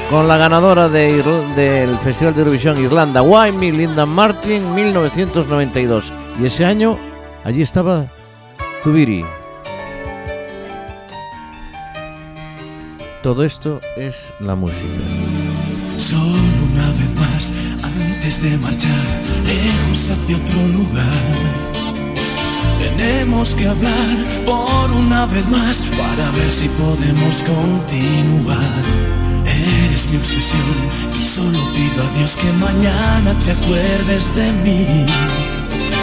[0.10, 1.22] con la ganadora de
[1.56, 6.12] del Festival de Eurovisión Irlanda, Why Linda Martin, 1992.
[6.42, 6.98] Y ese año
[7.44, 8.08] allí estaba
[8.82, 9.24] Zubiri.
[13.22, 15.47] Todo esto es la música.
[18.28, 18.92] De marchar,
[19.46, 21.06] lejos hacia otro lugar.
[22.78, 28.84] Tenemos que hablar por una vez más para ver si podemos continuar.
[29.46, 30.62] Eres mi obsesión
[31.18, 35.06] y solo pido a Dios que mañana te acuerdes de mí.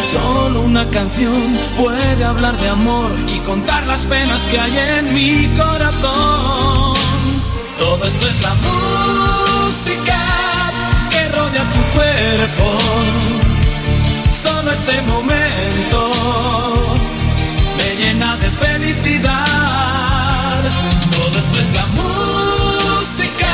[0.01, 5.47] Solo una canción puede hablar de amor y contar las penas que hay en mi
[5.59, 6.97] corazón.
[7.79, 10.19] Todo esto es la música
[11.11, 12.79] que rodea tu cuerpo.
[14.31, 16.11] Solo este momento
[17.79, 19.35] me llena de felicidad.
[21.17, 23.53] Todo esto es la música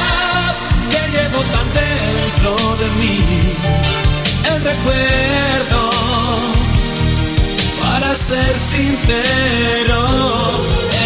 [0.90, 2.50] que llevo tan dentro
[2.80, 3.20] de mí.
[4.52, 5.82] El recuerdo,
[7.82, 10.00] para ser sincero,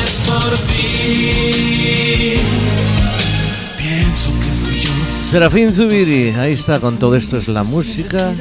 [0.05, 2.54] es por ti.
[5.35, 8.33] Serafín Zubiri, ahí está con todo esto es la música,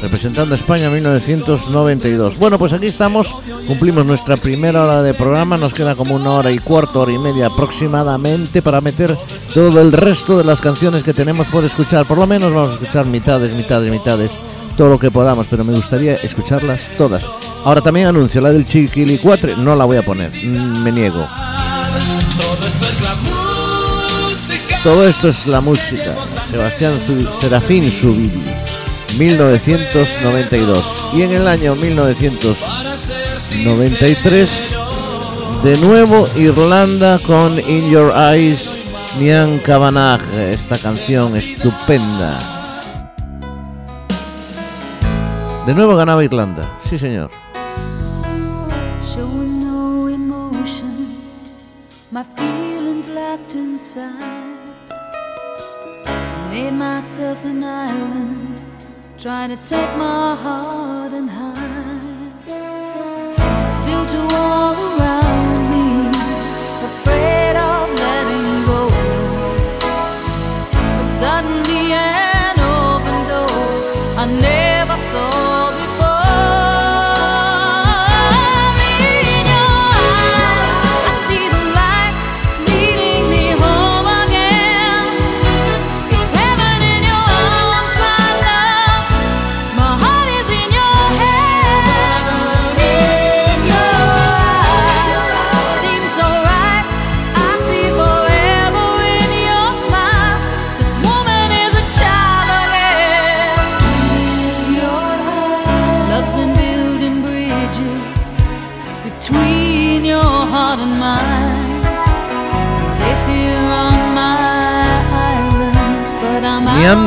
[0.00, 2.38] representando a España 1992.
[2.38, 6.50] Bueno, pues aquí estamos, cumplimos nuestra primera hora de programa, nos queda como una hora
[6.50, 9.14] y cuarto, hora y media aproximadamente para meter
[9.52, 12.06] todo el resto de las canciones que tenemos por escuchar.
[12.06, 14.30] Por lo menos vamos a escuchar mitades, mitades, mitades,
[14.78, 17.28] todo lo que podamos, pero me gustaría escucharlas todas.
[17.66, 21.28] Ahora también anuncio la del Chiquilicuatre, no la voy a poner, mm, me niego.
[24.84, 26.14] Todo esto es la música.
[26.50, 26.98] Sebastián
[27.40, 28.42] Serafín Zubiri,
[29.16, 31.04] 1992.
[31.14, 34.50] Y en el año 1993,
[35.62, 38.76] de nuevo Irlanda con In Your Eyes,
[39.18, 40.20] Nian Kavanagh,
[40.52, 42.38] esta canción estupenda.
[45.64, 47.30] De nuevo ganaba Irlanda, sí señor.
[56.54, 58.60] Made myself an island,
[59.18, 61.23] trying to take my heart and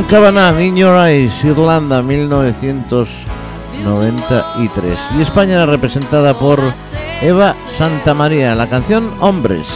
[0.09, 4.99] Kavanagh, In Your Eyes, Irlanda, 1993.
[5.17, 6.61] Y España representada por
[7.21, 9.67] Eva Santamaría, la canción Hombres.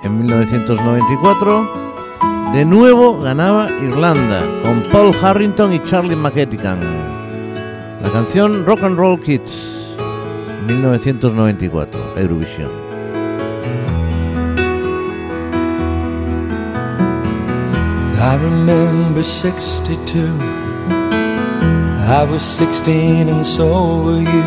[0.03, 6.81] En 1994, de nuevo ganaba Irlanda con Paul Harrington y Charlie McEtican.
[8.03, 9.95] La canción Rock and Roll Kids.
[10.67, 12.90] 1994, Eurovisión.
[18.23, 20.37] I remember 62.
[22.07, 24.43] I was 16 and so were you.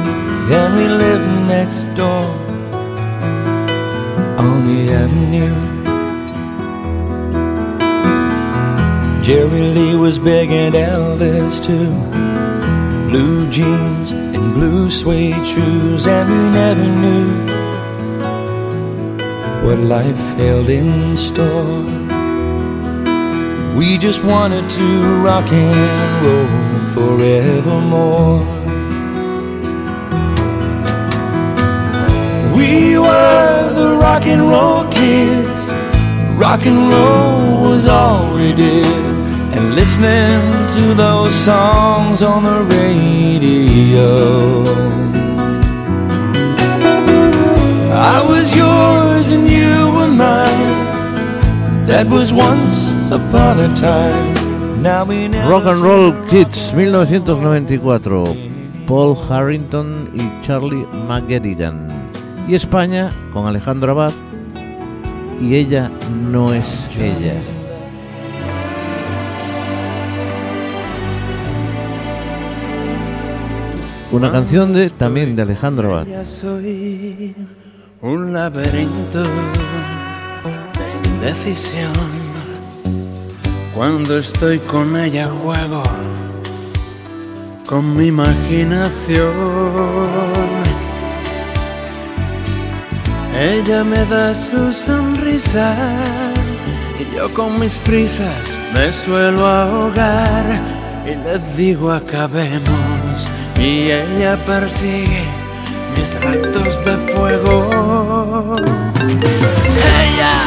[0.53, 2.29] And we lived next door
[4.37, 5.73] on the avenue.
[9.23, 11.89] Jerry Lee was big and Elvis too.
[13.09, 17.27] Blue jeans and blue suede shoes, and we never knew
[19.65, 22.02] what life held in store.
[23.75, 24.87] We just wanted to
[25.23, 28.39] rock and roll forevermore.
[32.55, 35.61] We were the rock and roll kids.
[36.37, 38.85] Rock and roll was all we did.
[39.55, 40.41] And listening
[40.75, 44.63] to those songs on the radio.
[47.91, 50.83] I was yours and you were mine.
[51.87, 52.72] That was once
[55.47, 58.35] Rock and Roll Kids 1994,
[58.87, 61.87] Paul Harrington y Charlie McGettigan.
[62.47, 64.11] Y España con Alejandro Abad
[65.41, 65.91] y ella
[66.31, 67.35] no es ella.
[74.11, 76.07] Una canción de también de Alejandro Abad.
[78.01, 82.22] Un laberinto de indecisión.
[83.73, 85.83] Cuando estoy con ella juego
[87.73, 89.33] con mi imaginación.
[93.35, 95.75] Ella me da su sonrisa
[96.99, 100.45] y yo con mis prisas me suelo ahogar
[101.05, 103.27] y le digo acabemos
[103.59, 105.25] y ella persigue
[105.97, 108.55] mis actos de fuego.
[109.99, 110.43] Ella,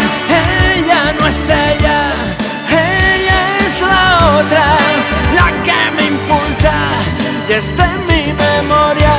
[0.76, 2.12] ella no es ella,
[4.38, 4.76] otra,
[5.34, 6.72] la que me impulsa
[7.48, 9.14] y está en mi memoria.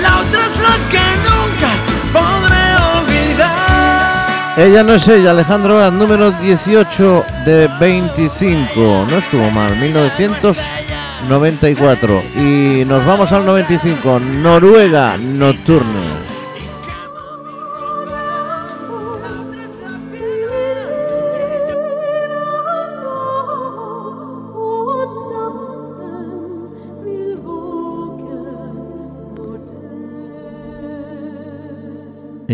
[0.00, 1.70] La otra es la que nunca
[2.12, 2.64] podré
[2.98, 4.26] olvidar.
[4.56, 9.06] Ella no es ella, Alejandro número 18 de 25.
[9.10, 12.22] No estuvo mal, 1994.
[12.36, 16.13] Y nos vamos al 95, Noruega Nocturne.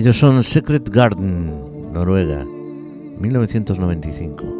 [0.00, 2.42] Ellos son Secret Garden, Noruega,
[3.18, 4.59] 1995.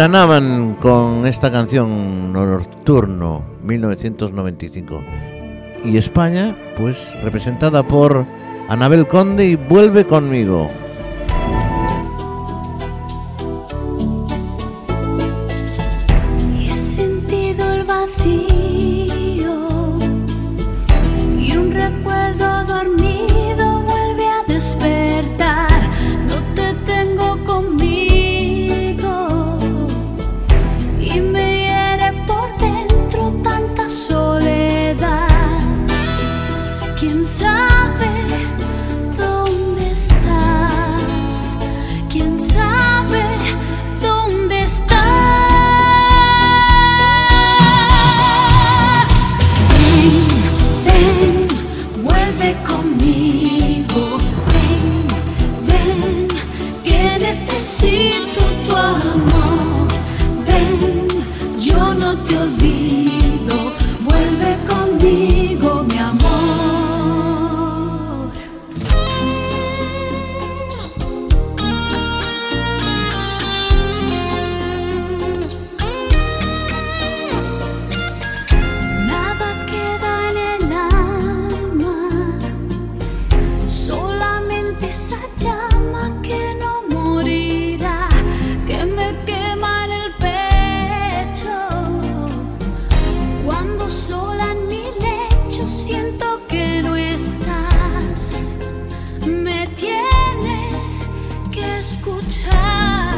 [0.00, 5.02] Ganaban con esta canción Nocturno 1995.
[5.84, 8.24] Y España, pues representada por
[8.70, 10.68] Anabel Conde y Vuelve conmigo.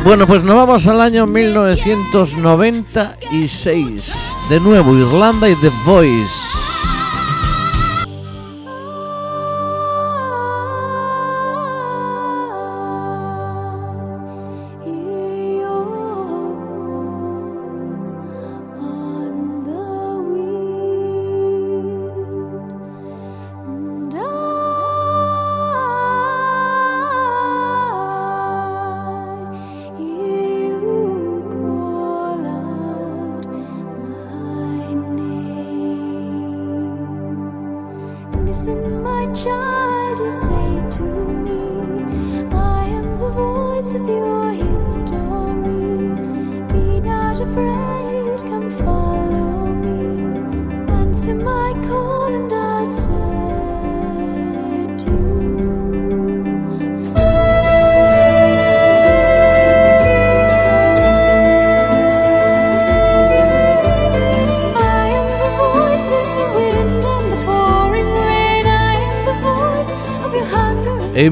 [0.04, 4.12] Bueno, pues nos vamos al año 1996.
[4.50, 6.51] De nuevo, Irlanda y The Voice.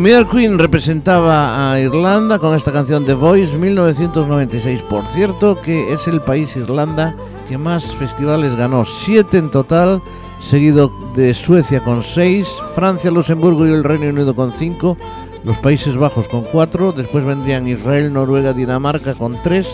[0.01, 4.81] Emir Queen representaba a Irlanda con esta canción The Voice 1996.
[4.89, 7.15] Por cierto, que es el país Irlanda
[7.51, 10.01] que más festivales ganó, siete en total,
[10.41, 14.97] seguido de Suecia con seis, Francia, Luxemburgo y el Reino Unido con cinco,
[15.45, 19.69] los Países Bajos con cuatro, después vendrían Israel, Noruega, Dinamarca con tres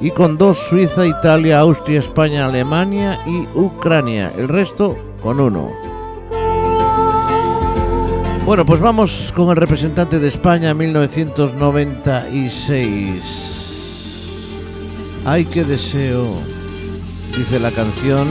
[0.00, 4.32] y con dos Suiza, Italia, Austria, España, Alemania y Ucrania.
[4.38, 5.91] El resto con uno.
[8.52, 13.22] Bueno, pues vamos con el representante de España 1996.
[15.24, 16.36] Ay, qué deseo,
[17.34, 18.28] dice la canción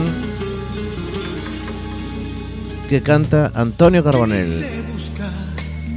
[2.88, 4.64] que canta Antonio Carbonell.
[4.94, 5.32] buscar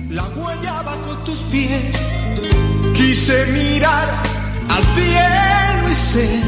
[0.09, 1.95] la huella bajo tus pies.
[2.95, 4.09] Quise mirar
[4.69, 6.41] al cielo y ser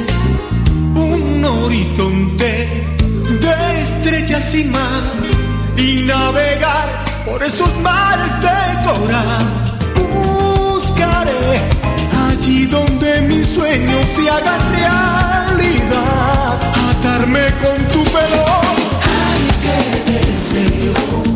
[0.95, 2.67] un horizonte
[3.39, 5.03] de estrellas y mar
[5.77, 9.27] y navegar por esos mares de coral.
[10.13, 11.59] Buscaré
[12.29, 16.57] allí donde mis sueños se hagan realidad,
[16.89, 18.45] atarme con tu pelo.
[19.27, 21.26] Ay, qué deseo provoca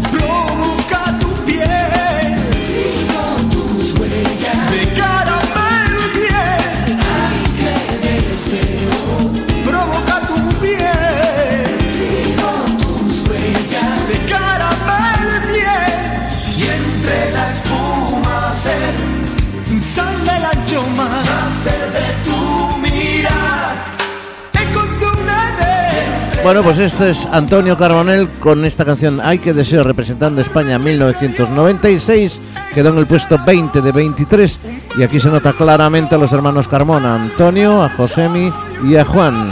[26.43, 32.41] Bueno, pues este es Antonio Carbonell con esta canción Ay que deseo representando España 1996.
[32.73, 34.59] Quedó en el puesto 20 de 23
[34.97, 38.51] y aquí se nota claramente a los hermanos Carmona, a Antonio, a Josemi
[38.83, 39.51] y a Juan.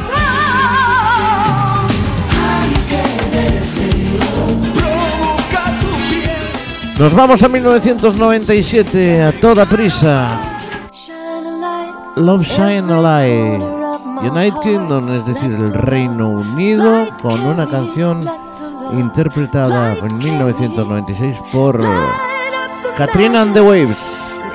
[6.98, 10.38] Nos vamos a 1997 a toda prisa.
[12.16, 13.79] Love Shine a Light.
[14.22, 18.20] United Kingdom, es decir, el Reino Unido, con una canción
[18.92, 21.82] interpretada en 1996 por
[22.98, 24.00] Katrina and the Waves.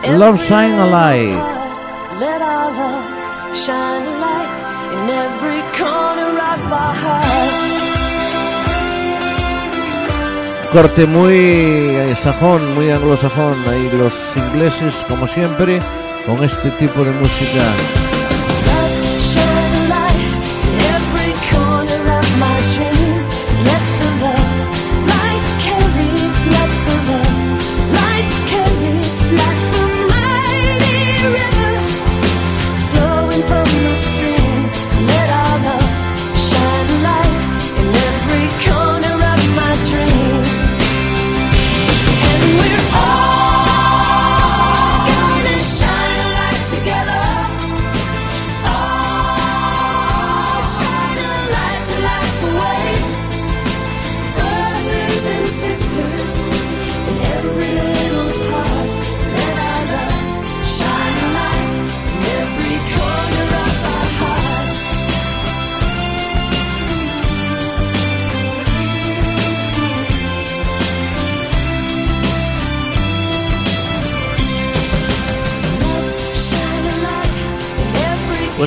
[0.06, 1.34] Love Shine a Light.
[2.20, 4.50] Let our love shine a light
[4.92, 7.74] in every corner of our hearts.
[10.72, 13.64] Corte muy eh, sajón, muy anglosajón.
[13.66, 15.80] Ahí los ingleses, como siempre,
[16.26, 18.13] con este tipo de música.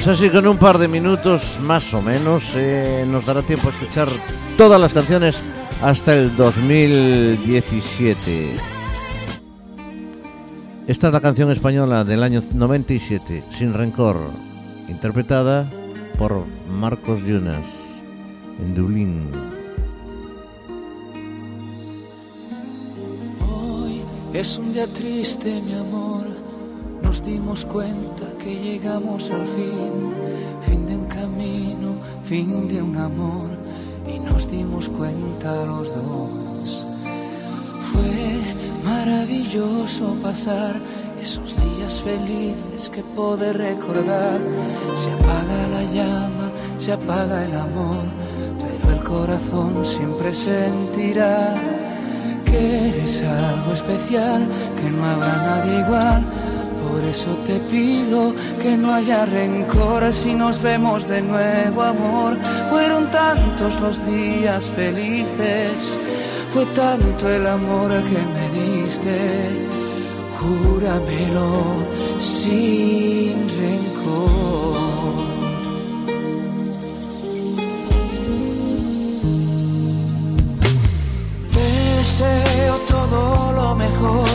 [0.08, 4.08] Así con un par de minutos más o menos eh, nos dará tiempo a escuchar
[4.58, 5.36] todas las canciones
[5.82, 8.52] hasta el 2017.
[10.88, 14.16] Esta es la canción española del año 97, Sin Rencor,
[14.88, 15.70] interpretada
[16.18, 17.66] por Marcos Yunas
[18.64, 19.30] en Dublín.
[23.52, 24.00] Hoy
[24.34, 26.26] es un día triste, mi amor.
[27.04, 30.14] Nos dimos cuenta que llegamos al fin,
[30.62, 33.44] fin de un camino, fin de un amor,
[34.08, 36.32] y nos dimos cuenta los dos.
[37.92, 40.74] Fue maravilloso pasar
[41.22, 44.40] esos días felices que poder recordar.
[44.96, 48.02] Se apaga la llama, se apaga el amor,
[48.82, 51.54] pero el corazón siempre sentirá
[52.46, 54.42] que eres algo especial,
[54.80, 56.26] que no habrá nadie igual.
[56.88, 62.38] Por eso te pido que no haya rencor si nos vemos de nuevo, amor.
[62.70, 66.00] Fueron tantos los días felices,
[66.54, 69.68] fue tanto el amor que me diste.
[70.40, 71.50] Júramelo
[72.20, 73.98] sin rencor.
[81.54, 84.28] Deseo todo lo mejor,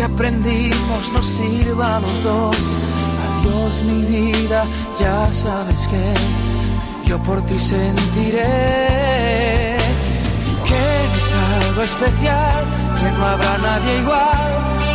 [0.00, 2.56] que aprendimos nos sirva a los dos.
[3.28, 4.64] Adiós mi vida,
[4.98, 6.14] ya sabes que
[7.06, 8.46] yo por ti sentiré
[10.66, 10.74] que
[11.04, 11.34] eres
[11.66, 12.64] algo especial,
[12.98, 14.52] que no habrá nadie igual.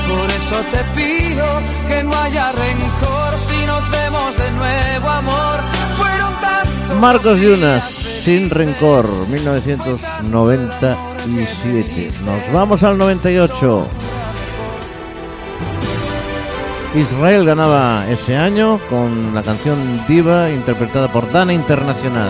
[0.09, 1.45] Por eso te pido
[1.87, 5.59] que no haya rencor si nos vemos de nuevo, amor.
[5.97, 7.83] Fueron tantos Marcos Yunas,
[8.23, 12.23] Sin Rencor, 1997.
[12.25, 13.87] Nos vamos al 98.
[16.97, 19.77] Israel ganaba ese año con la canción
[20.07, 22.29] Diva interpretada por Dana Internacional.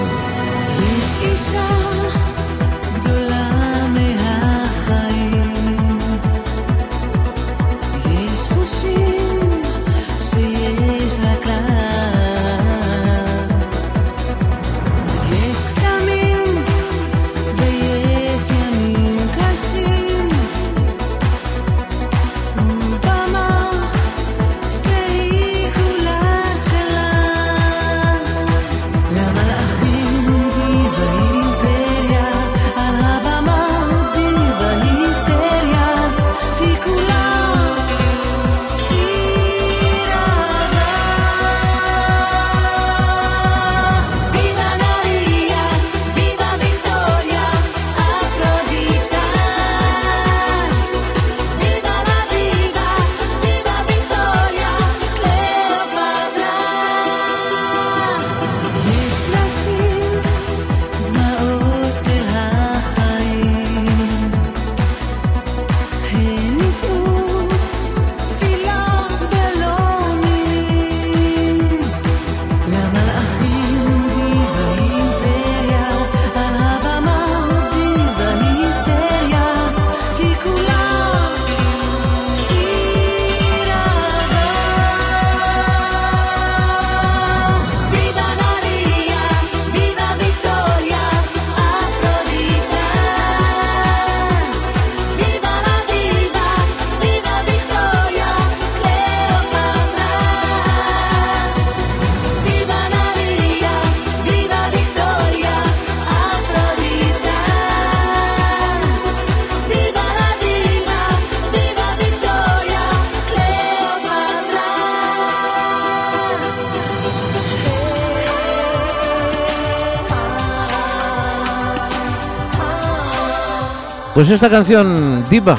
[124.16, 125.58] Pues esta canción Diva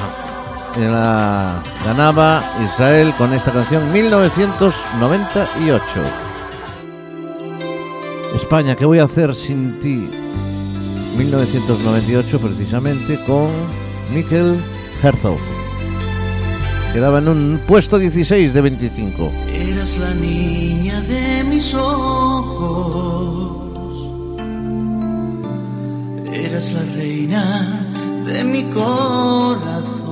[0.79, 5.85] eh, la ganaba Israel con esta canción 1998.
[8.35, 10.09] España, ¿qué voy a hacer sin ti?
[11.19, 13.51] 1998 precisamente con
[14.15, 14.59] Mikkel
[15.03, 15.37] Herzog.
[16.95, 19.33] Quedaba en un puesto 16 de 25.
[19.53, 23.53] Eras la niña de mis ojos,
[26.33, 27.86] eras la reina
[28.27, 30.09] de mi corazón,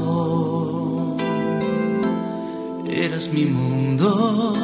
[2.86, 4.54] eras mi mundo,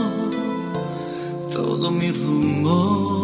[1.52, 3.19] todo mi rumbo,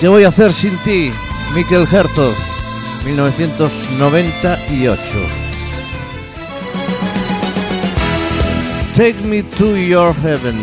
[0.00, 1.12] ¿Qué voy a hacer sin ti?
[1.54, 2.34] Mikel Herzog,
[3.04, 4.96] 1998.
[8.94, 10.56] Take me to your heaven.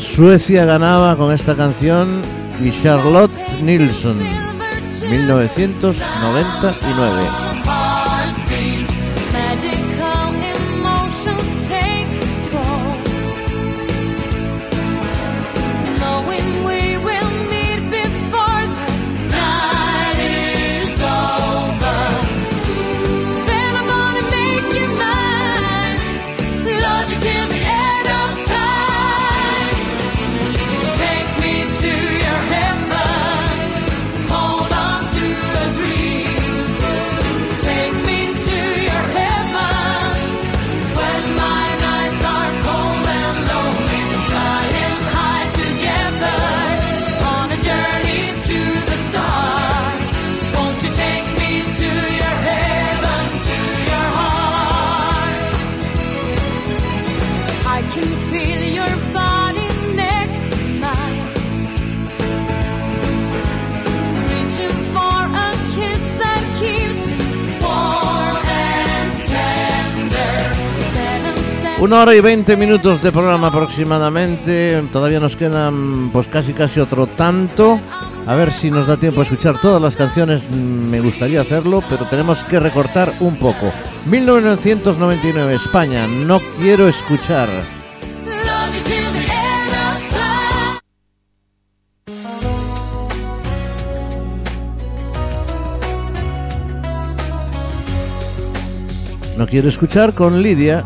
[0.00, 2.20] Suecia ganaba con esta canción
[2.60, 3.30] y Charlotte
[3.62, 4.18] Nilsson,
[5.08, 7.45] 1999.
[71.86, 74.82] Una hora y 20 minutos de programa aproximadamente.
[74.92, 77.78] Todavía nos quedan pues casi casi otro tanto.
[78.26, 80.42] A ver si nos da tiempo a escuchar todas las canciones.
[80.50, 83.72] Mm, Me gustaría hacerlo, pero tenemos que recortar un poco.
[84.06, 86.08] 1999, España.
[86.08, 87.48] No quiero escuchar.
[99.38, 100.84] No quiero escuchar con Lidia.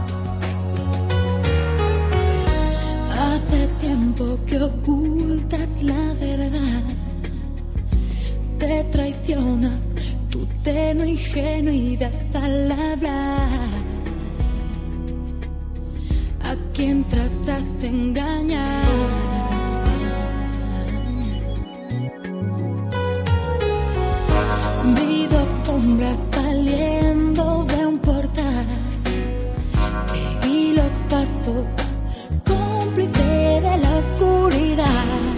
[25.97, 28.67] Dos sombras saliendo de un portal.
[30.11, 31.65] Seguí los pasos,
[32.47, 35.30] cómplice de la oscuridad.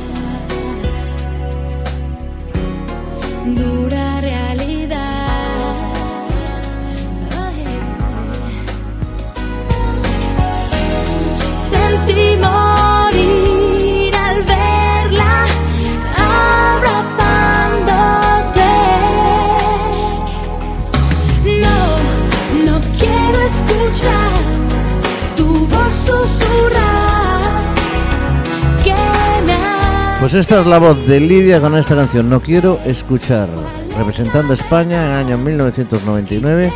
[30.32, 32.30] Pues esta es la voz de Lidia con esta canción.
[32.30, 33.50] No quiero escuchar.
[33.98, 36.72] Representando a España en el año 1999.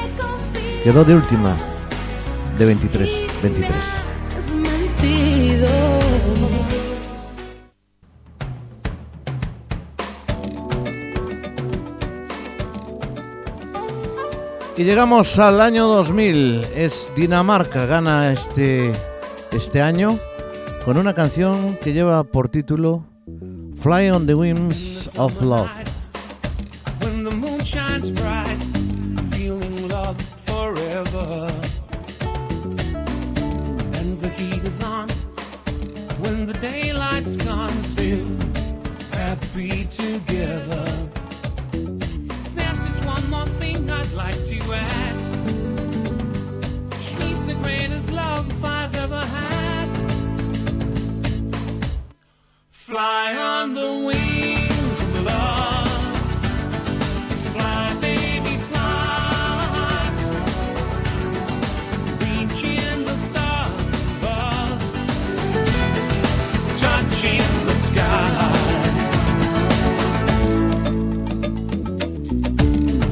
[0.84, 1.56] Quedó de última.
[2.58, 3.10] De 23.
[3.42, 3.72] 23.
[4.36, 5.68] has mentido.
[14.76, 16.62] Y llegamos al año 2000.
[16.74, 18.92] Es Dinamarca, gana este,
[19.50, 20.18] este año
[20.84, 23.15] con una canción que lleva por título
[23.86, 25.70] Fly on the Wings of Love.
[27.02, 28.64] When the moon shines bright,
[29.30, 31.48] feeling love forever.
[33.98, 35.08] And the heat is on.
[36.18, 38.26] When the daylight's gone, still
[39.12, 40.86] happy together.
[42.56, 45.18] There's just one more thing I'd like to add.
[46.98, 49.45] She's the greatest love I've ever had.
[52.86, 55.88] Fly on the wings of love.
[57.52, 60.08] Fly, baby, fly.
[62.20, 64.78] Reaching the stars above.
[66.78, 68.52] Touching the sky.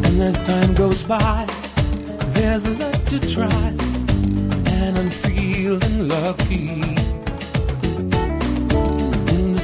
[0.05, 1.49] And as time goes by,
[2.27, 3.75] there's a lot to try.
[4.77, 7.04] And I'm feeling lucky.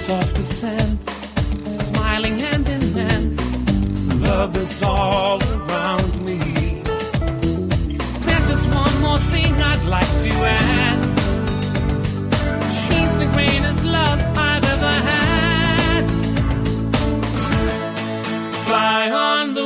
[0.01, 0.99] Soft descent,
[1.75, 6.39] smiling hand in hand, love is all around me.
[8.27, 10.33] There's just one more thing I'd like to
[10.73, 11.01] add.
[12.81, 16.05] She's the greatest love I've ever had.
[18.67, 19.60] Fly on the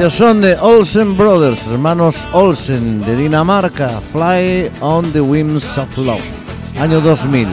[0.00, 6.22] Ellos son de Olsen Brothers, hermanos Olsen de Dinamarca, Fly on the Wings of Love,
[6.80, 7.46] año 2000.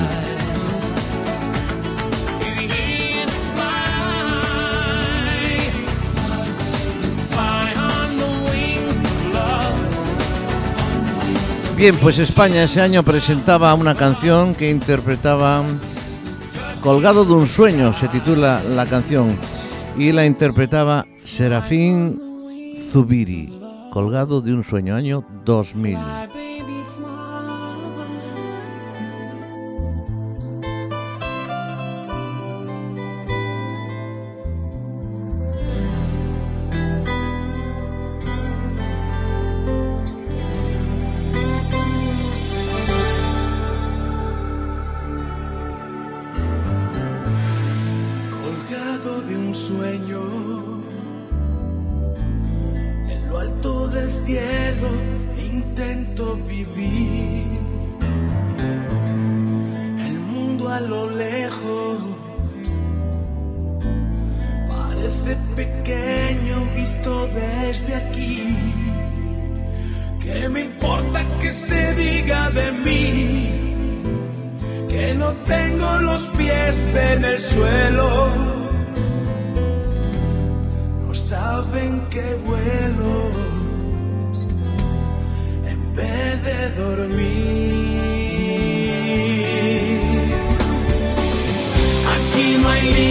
[11.76, 15.64] Bien, pues España ese año presentaba una canción que interpretaba
[16.80, 19.38] Colgado de un sueño, se titula la canción,
[19.98, 22.27] y la interpretaba Serafín
[22.98, 23.54] Zubiri,
[23.92, 26.47] Colgado de un sueño, año 2000.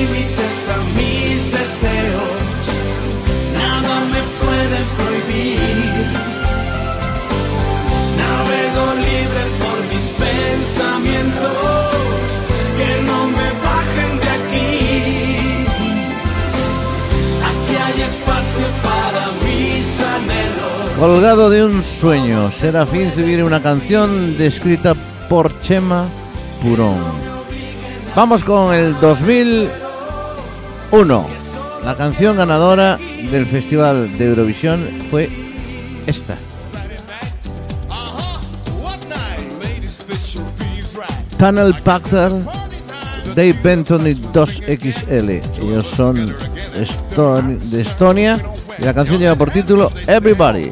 [0.06, 2.66] Límites a mis deseos,
[3.52, 6.06] nada me puede prohibir.
[8.18, 11.48] Navego libre por mis pensamientos,
[12.76, 15.06] que no me bajen de aquí.
[17.50, 20.98] Aquí hay espacio para mis anhelos.
[20.98, 24.94] Colgado de un sueño, Serafín Zubiri, una canción descrita
[25.28, 26.08] por Chema
[26.62, 27.26] Purón.
[28.14, 28.98] Vamos con el
[30.90, 31.26] 2001.
[31.84, 32.98] La canción ganadora
[33.30, 35.28] del Festival de Eurovisión fue
[36.06, 36.38] esta.
[41.38, 42.42] Tunnel Pactor,
[43.34, 45.42] Dave Benton y 2XL.
[45.62, 46.34] Ellos son
[47.70, 48.40] de Estonia
[48.78, 50.70] y la canción lleva por título Everybody.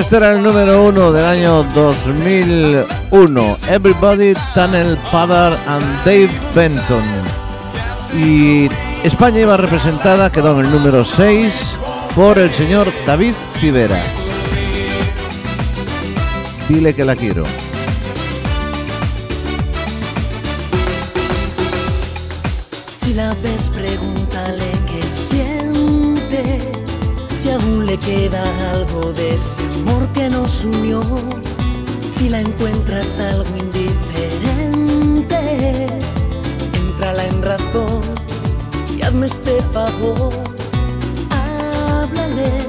[0.00, 3.56] Este era el número uno del año 2001.
[3.68, 7.02] Everybody, Tunnel Padar and Dave Benton.
[8.14, 8.68] Y
[9.04, 11.78] España iba representada, quedó en el número 6
[12.14, 14.02] por el señor David Civera.
[16.68, 17.44] Dile que la quiero.
[22.96, 25.55] Si la ves, pregúntale qué siente.
[27.46, 28.42] Si aún le queda
[28.72, 31.00] algo de ese amor que nos unió.
[32.10, 35.86] Si la encuentras algo indiferente,
[36.74, 38.02] entrala en razón
[38.98, 40.32] y hazme este favor.
[41.30, 42.68] Háblale,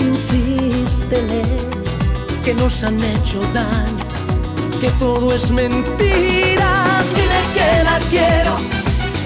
[0.00, 1.42] insístele,
[2.42, 4.06] que nos han hecho daño,
[4.80, 7.02] que todo es mentira.
[7.14, 8.56] Dile que la quiero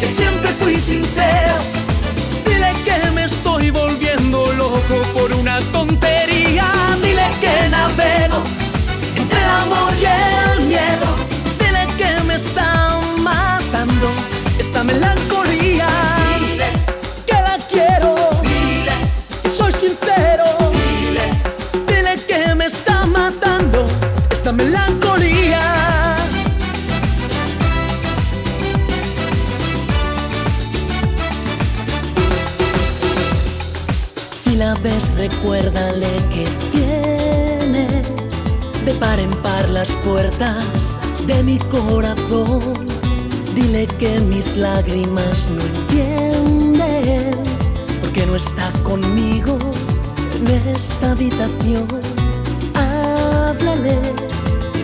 [0.00, 1.54] que siempre fui sincero.
[2.44, 6.66] Dile que me estoy volviendo loco por una tontería.
[7.02, 8.42] Dile que navego
[9.16, 11.08] entre el amor y el miedo.
[11.58, 14.08] Dile que me está matando
[14.58, 15.49] esta melancolía.
[35.20, 37.86] Recuérdale que tiene
[38.86, 40.90] de par en par las puertas
[41.26, 42.86] de mi corazón.
[43.54, 47.36] Dile que mis lágrimas no entienden,
[48.00, 49.58] porque no está conmigo
[50.36, 51.86] en esta habitación.
[52.74, 53.98] Háblale,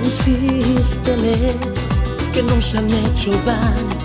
[0.04, 1.54] insístele,
[2.34, 3.96] que nos han hecho daño,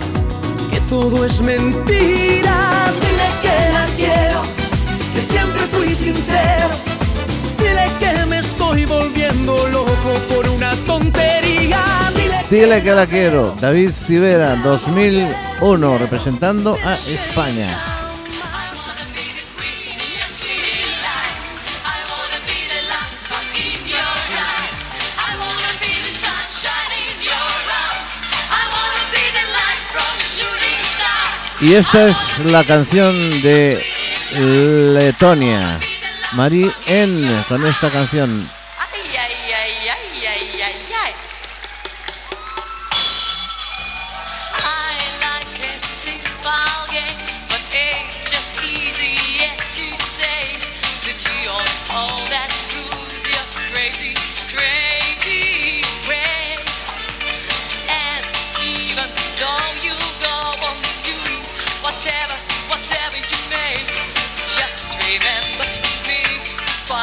[0.70, 2.71] que todo es mentira.
[5.14, 6.68] Que siempre fui sincero.
[7.58, 11.82] Dile que me estoy volviendo loco por una tontería.
[12.14, 13.54] Dile Dile que la quiero.
[13.60, 17.68] David Sivera, 2001, representando a España.
[31.62, 32.16] Y esta es
[32.50, 33.91] la canción de
[34.38, 35.78] Letonia.
[36.32, 38.30] Marie N con esta canción.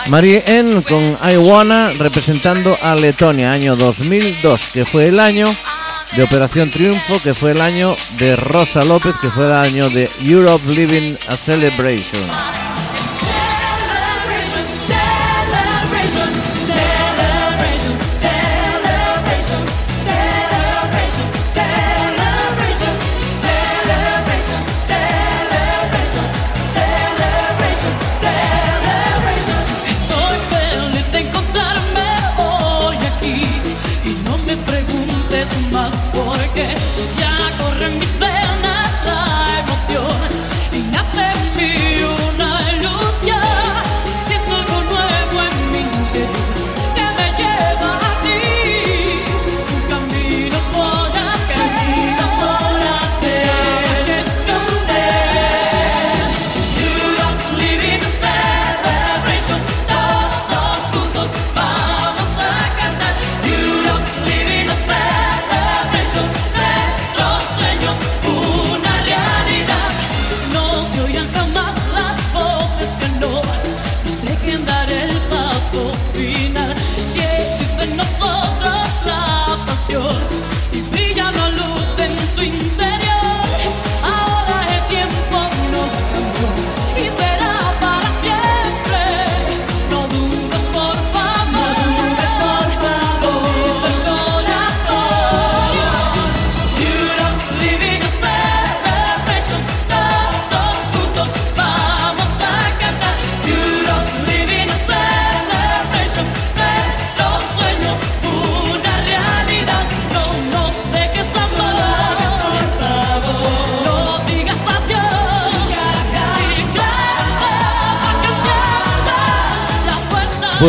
[0.10, 5.48] Marie N con I Wanna representando a Letonia, año 2002, que fue el año
[6.16, 10.10] de Operación Triunfo, que fue el año de Rosa López, que fue el año de
[10.26, 12.69] Europe Living a Celebration.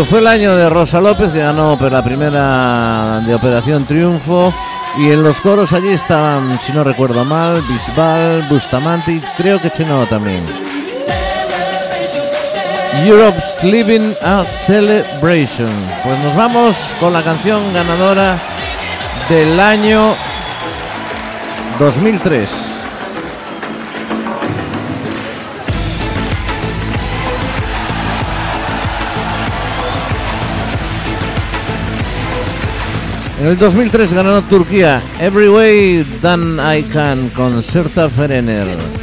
[0.05, 4.53] Fue el año de Rosa López, ganó la primera de Operación Triunfo.
[4.99, 9.71] Y en los coros allí estaban, si no recuerdo mal, Bisbal, Bustamante y creo que
[9.71, 10.43] Chenoa también.
[13.05, 15.71] Europe's Living a Celebration.
[16.03, 18.37] Pues nos vamos con la canción ganadora
[19.29, 20.15] del año
[21.79, 22.60] 2003.
[33.41, 39.00] En el 2003 ganó Turquía Every Way Than I Can con Serta Ferener.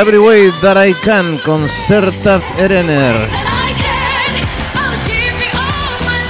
[0.00, 3.28] Every Way That I Can con Sertat Erener.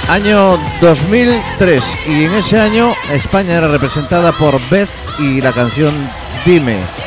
[0.09, 4.89] Año 2003 y en ese año España era representada por Beth
[5.19, 5.93] y la canción
[6.45, 7.00] Dime.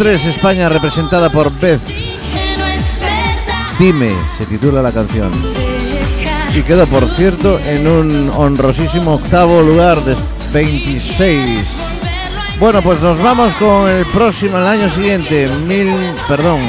[0.00, 1.80] España representada por Beth.
[3.80, 5.32] Dime, se titula la canción.
[6.54, 10.16] Y quedó, por cierto, en un honrosísimo octavo lugar de
[10.52, 11.66] 26.
[12.60, 15.92] Bueno, pues nos vamos con el próximo, el año siguiente, mil,
[16.28, 16.60] perdón,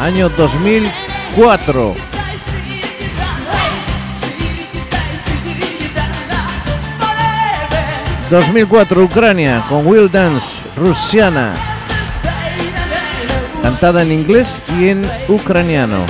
[0.00, 1.94] año 2004.
[8.30, 11.69] ...2004 Ucrania con Will Dance, Rusiana
[13.62, 16.04] cantada en inglés y en ucraniano.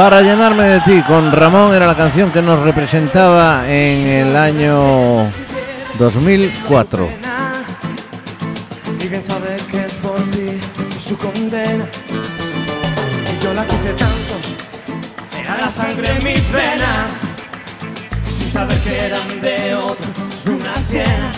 [0.00, 5.30] Para llenarme de ti con Ramón era la canción que nos representaba en el año
[5.98, 7.10] 2004.
[8.98, 10.58] Y bien sabe que es por ti
[10.98, 11.84] su condena.
[13.30, 14.40] Y yo la quise tanto,
[15.38, 17.10] era la sangre en mis venas.
[18.24, 21.36] Sin saber que eran de otros unas llenas.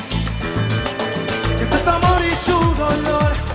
[1.61, 3.52] Entre tu amor y su dolor.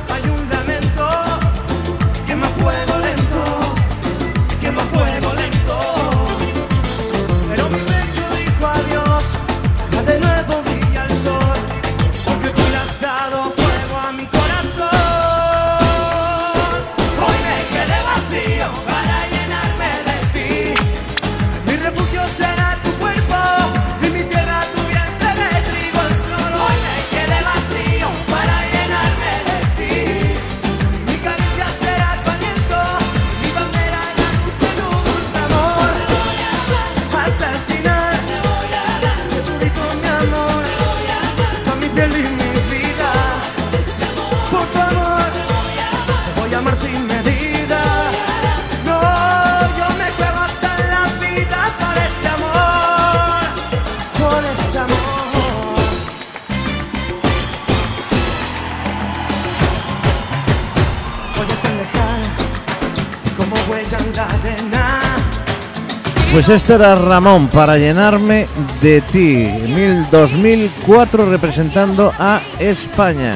[66.47, 68.47] Pues este era Ramón para llenarme
[68.81, 69.49] de ti.
[69.67, 73.35] Mil 2004 representando a España.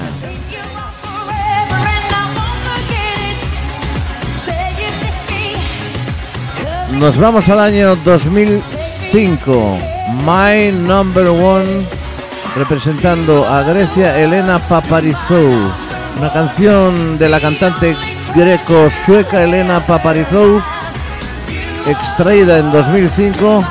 [6.94, 9.78] Nos vamos al año 2005.
[10.26, 11.86] My Number One
[12.56, 15.70] representando a Grecia Elena Paparizou.
[16.18, 17.94] Una canción de la cantante
[18.34, 20.62] greco-sueca Elena Paparizou
[21.88, 23.64] extraída en 2005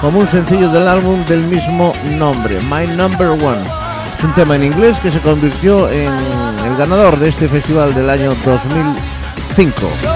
[0.00, 3.62] como un sencillo del álbum del mismo nombre, My Number One.
[4.18, 6.12] Es un tema en inglés que se convirtió en
[6.66, 10.11] el ganador de este festival del año 2005.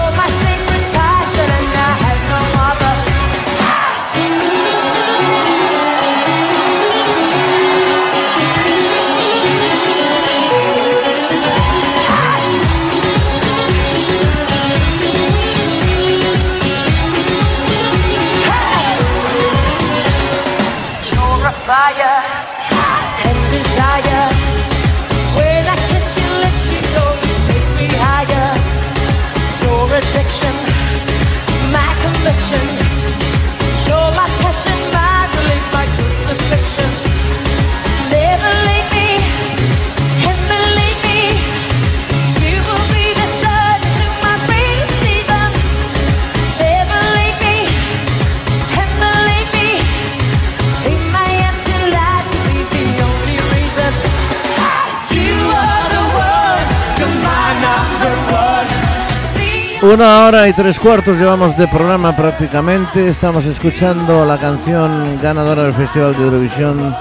[59.93, 63.07] Una hora y tres cuartos llevamos de programa prácticamente.
[63.07, 66.93] Estamos escuchando la canción ganadora del Festival de Eurovisión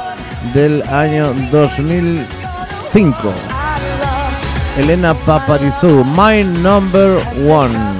[0.54, 3.16] del año 2005.
[4.78, 7.18] Elena Paparizou, My Number
[7.48, 7.95] One.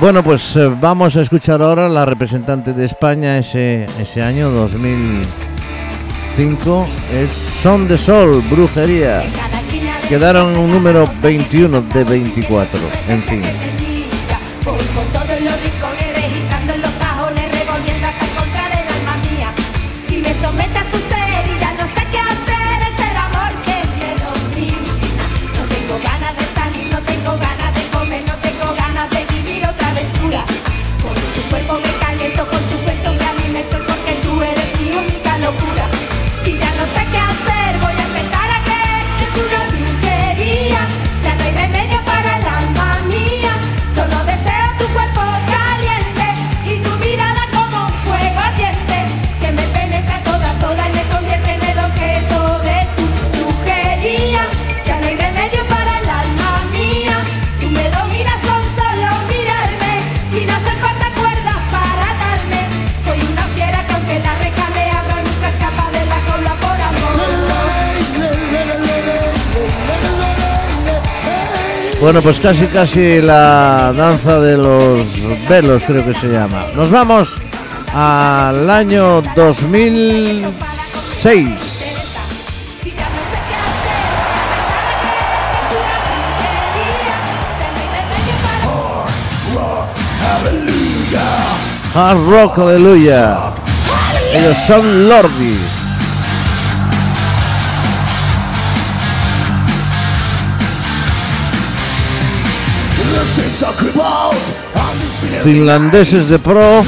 [0.00, 6.86] Bueno, pues eh, vamos a escuchar ahora la representante de España ese, ese año 2005.
[7.12, 9.24] Es Son de Sol, Brujería.
[10.08, 12.78] Quedaron un número 21 de 24.
[13.08, 13.42] En fin.
[72.08, 75.06] Bueno, pues casi casi la danza de los
[75.46, 76.64] velos creo que se llama.
[76.74, 77.36] Nos vamos
[77.92, 81.48] al año 2006.
[91.94, 93.38] Hard Rock Aleluya.
[94.32, 95.77] Ellos son Lordi.
[105.42, 106.82] Finlandeses de pro.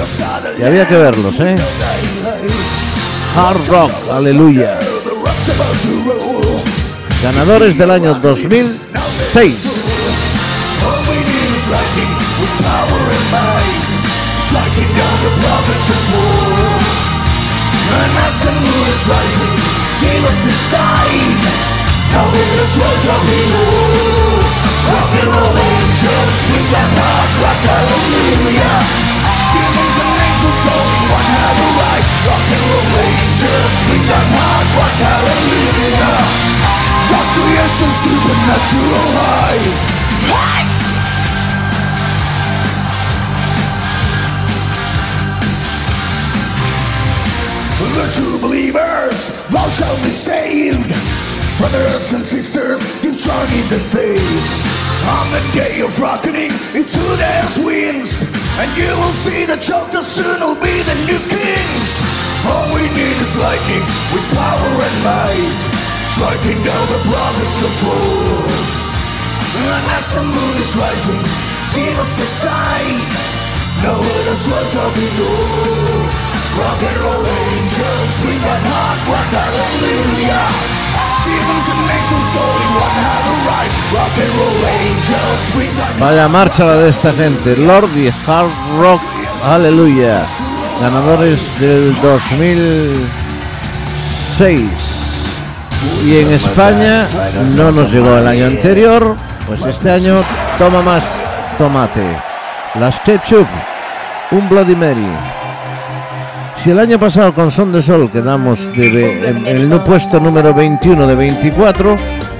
[0.59, 1.56] Y había que verlos, ¿eh?
[3.36, 4.78] Hard Rock Aleluya.
[7.22, 9.56] Ganadores del año 2006.
[14.51, 16.51] Striking down the prophets of war
[18.02, 19.56] And as the moon is rising
[20.02, 21.39] Gave us the sign
[22.10, 24.43] Now let us rise up in war
[24.90, 25.69] Rock and roll
[38.01, 40.01] supernatural high
[47.95, 50.95] The true believers, thou shalt be saved.
[51.59, 54.80] Brothers and sisters, keep strong in the faith.
[55.09, 58.22] On the day of reckoning, it's who dares wins.
[58.60, 61.90] And you will see the chokers soon will be the new kings.
[62.44, 65.62] All we need is lightning with power and might.
[66.14, 68.72] striking down the prophets of fools.
[69.56, 71.22] And as the moon is rising,
[71.72, 73.01] give us the sign.
[73.82, 76.31] No others words are below.
[76.60, 80.69] Rock and roll angels, scream that hard rock, hallelujah.
[85.99, 87.57] Vaya marcha la de esta gente.
[87.57, 89.01] Lordi Hard Rock,
[89.45, 90.24] aleluya.
[90.81, 94.61] Ganadores del 2006.
[96.05, 97.09] Y en España
[97.57, 99.15] no nos llegó el año anterior,
[99.47, 100.16] pues este año
[100.59, 101.05] toma más
[101.59, 102.05] tomate.
[102.78, 103.47] Las Ketchup,
[104.31, 105.09] un Bloody Mary.
[106.62, 111.07] Si el año pasado con Son de Sol quedamos en en el puesto número 21
[111.07, 111.97] de 24,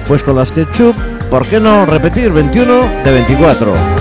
[0.07, 0.95] pues con las Ketchup,
[1.31, 4.00] ¿por qué no repetir 21 de 24?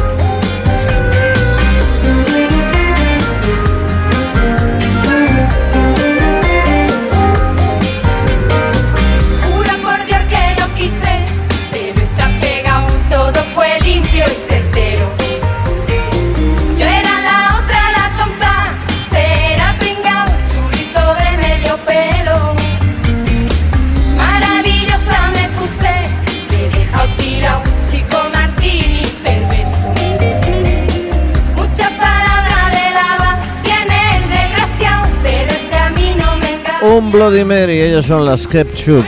[37.11, 39.05] Bloody Mary, ellos son las Ketchup.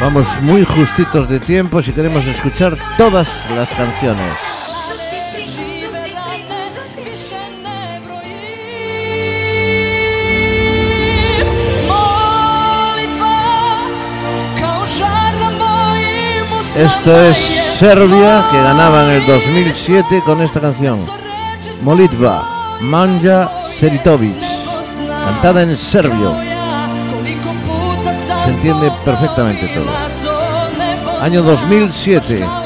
[0.00, 4.32] Vamos muy justitos de tiempo si queremos escuchar todas las canciones.
[16.76, 17.36] Esto es
[17.78, 21.04] Serbia que ganaba en el 2007 con esta canción.
[21.82, 24.45] Molitva, Manja Seritovic,
[25.26, 26.36] cantada en serbio.
[28.44, 31.20] Se entiende perfectamente todo.
[31.20, 32.65] Año 2007.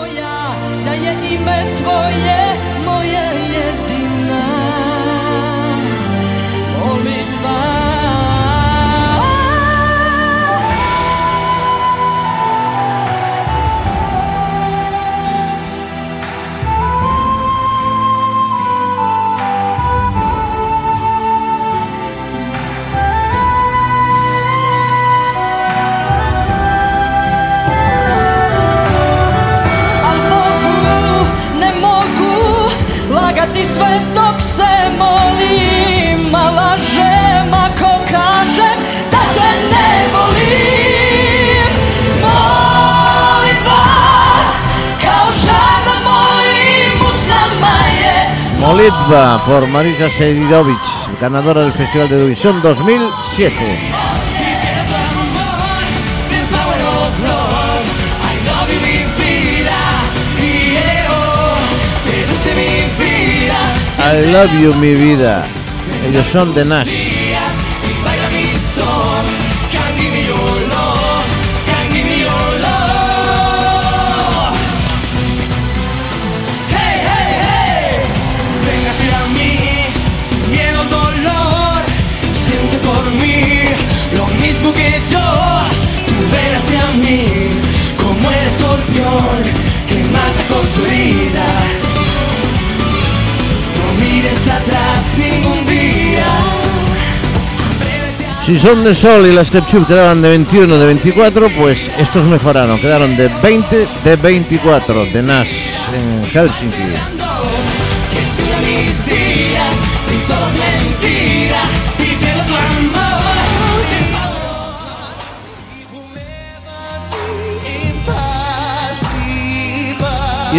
[48.80, 50.80] Molitva por Marika Seridovic,
[51.20, 53.54] ganadora del Festival de Eurovisión 2007.
[53.60, 53.92] I
[58.46, 59.04] love you, mi
[59.52, 59.76] vida.
[60.40, 60.78] Y
[61.10, 61.58] oh,
[62.06, 62.72] seduce mi
[63.04, 63.60] vida.
[63.98, 65.44] I love you, mi vida.
[66.08, 67.19] Ellos son de Nash.
[98.44, 102.80] Si son de Sol y las Ketchup quedaban de 21 de 24, pues estos mejoraron,
[102.80, 105.52] quedaron de 20 de 24 de Nash
[105.94, 107.19] en Helsinki.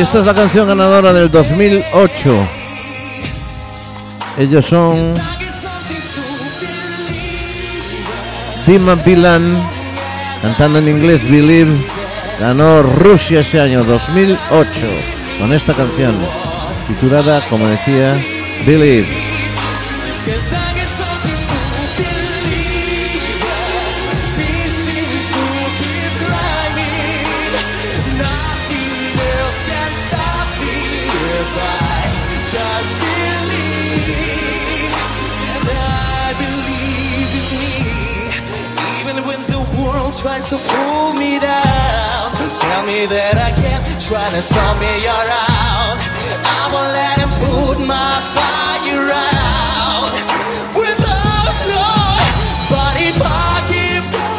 [0.02, 2.48] Esta es la canción ganadora del 2008.
[4.40, 4.98] Ellos son
[8.66, 9.56] Dima Bilan,
[10.42, 11.72] cantando en inglés Believe,
[12.40, 14.70] ganó Rusia ese año 2008
[15.40, 16.16] con esta canción
[16.88, 18.18] titulada, como decía,
[18.66, 19.21] Believe.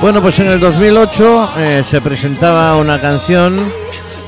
[0.02, 3.58] Bueno, pues en el 2008 eh, se presentaba una canción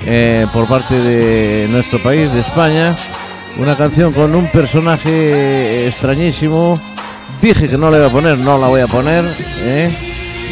[0.06, 2.96] eh, por parte de nuestro país, de España,
[3.58, 6.80] una canción con un personaje extrañísimo.
[7.42, 9.24] Dije que no la iba a poner, no la voy a poner.
[9.58, 9.92] ¿eh?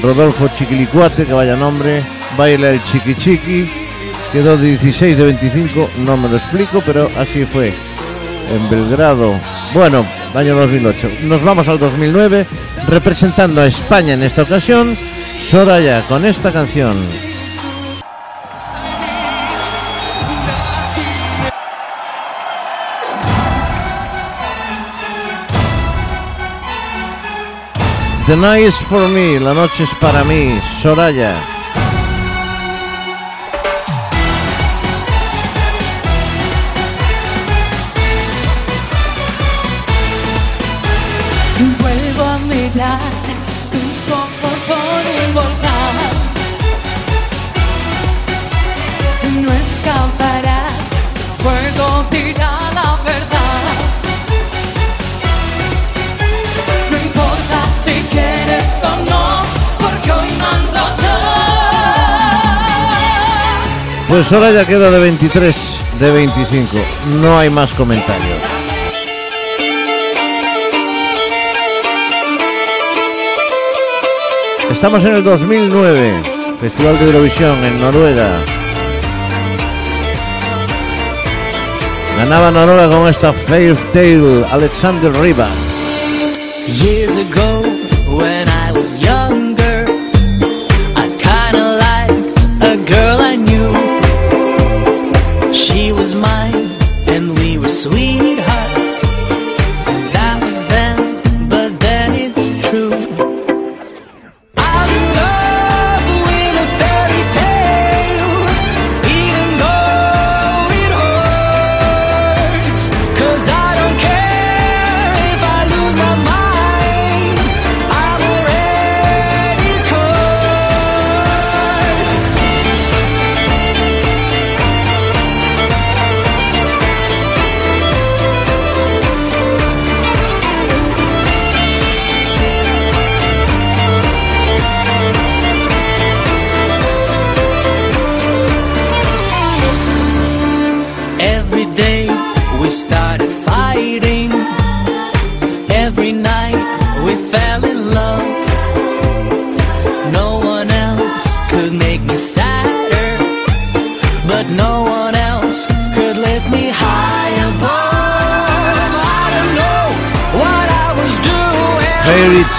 [0.03, 2.03] Rodolfo Chiquilicuate, que vaya nombre,
[2.37, 3.82] baila el chiqui chiqui,
[4.33, 7.73] quedó 16 de 25, no me lo explico, pero así fue.
[8.51, 9.39] En Belgrado,
[9.75, 10.05] bueno,
[10.35, 11.09] año 2008.
[11.25, 12.47] Nos vamos al 2009,
[12.89, 14.97] representando a España en esta ocasión,
[15.43, 16.97] Soraya con esta canción.
[28.27, 31.52] The night is for me, la noche es para mí, Soraya.
[41.63, 42.99] Vuelvo a mirar,
[43.71, 45.97] tus ojos son un volcán.
[49.43, 53.63] No escaparás, el fuego dirá la verdad.
[56.91, 59.25] No importa si quieres o no,
[59.79, 61.17] porque hoy mando yo.
[64.09, 66.79] Pues Soraya queda de 23 de 25,
[67.21, 68.62] no hay más comentarios.
[74.73, 76.23] Estamos en el 2009,
[76.59, 78.41] Festival de Eurovisión en Noruega.
[82.17, 85.49] Ganaba Noruega con esta Fair Tale, Alexander Riva.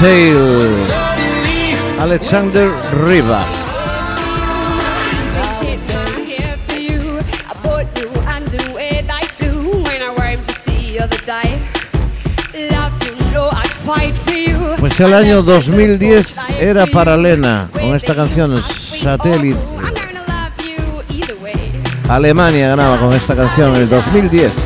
[0.03, 0.43] For you.
[14.80, 19.57] Pues el año 2010 era para Lena con esta canción Satellite.
[22.09, 24.62] Alemania ganaba con esta canción en el 2010.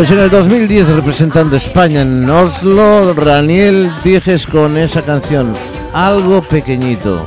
[0.00, 5.54] Pues en el 2010, representando España en Oslo, Raniel Dieges con esa canción,
[5.92, 7.26] Algo Pequeñito.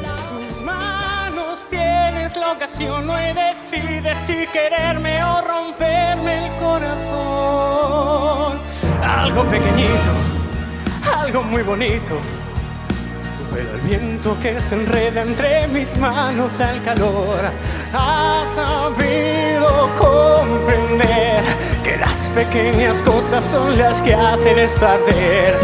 [0.50, 6.94] Tus manos tienes la ocasión, no hay decides si quererme o romperme el corazón.
[9.04, 10.12] Algo pequeñito,
[11.22, 12.18] algo muy bonito.
[13.38, 17.38] Tu pelo al viento que se enreda entre mis manos al calor.
[17.94, 21.53] Has sabido comprender
[22.06, 25.56] las pequeñas cosas son las que hacen estarder.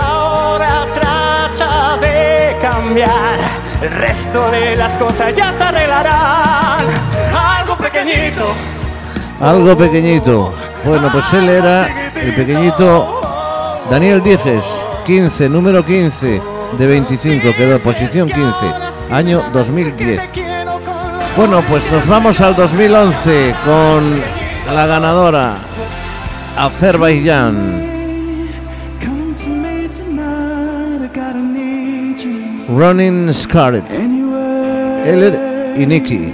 [0.00, 3.38] Ahora trata de cambiar.
[3.82, 6.86] El resto de las cosas ya se arreglarán.
[7.58, 8.54] Algo pequeñito.
[9.40, 10.54] Algo pequeñito.
[10.84, 13.20] Bueno, pues él era el pequeñito
[13.90, 14.64] Daniel Dieges,
[15.04, 16.40] 15, número 15
[16.78, 20.22] de 25, quedó posición 15, año 2010.
[21.36, 24.41] Bueno, pues nos vamos al 2011 con
[24.72, 25.56] la ganadora,
[26.56, 27.90] Azerbaiyán.
[32.68, 33.84] Running Scarlet,
[35.04, 35.34] Eled
[35.76, 36.32] y Nikki,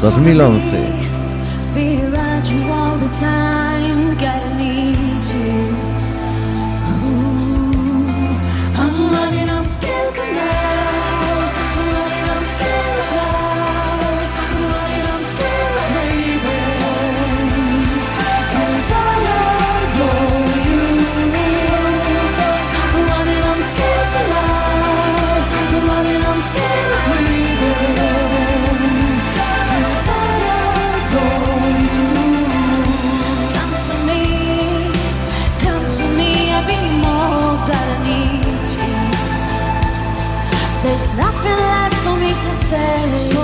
[0.00, 0.95] 2011.
[42.68, 43.35] say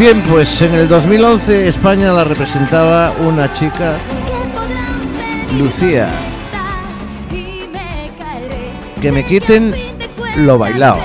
[0.00, 3.92] Bien, pues en el 2011 España la representaba una chica,
[5.58, 6.08] Lucía.
[9.02, 9.74] Que me quiten
[10.38, 11.00] lo bailado.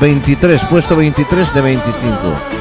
[0.00, 2.55] 23, puesto 23 de 25.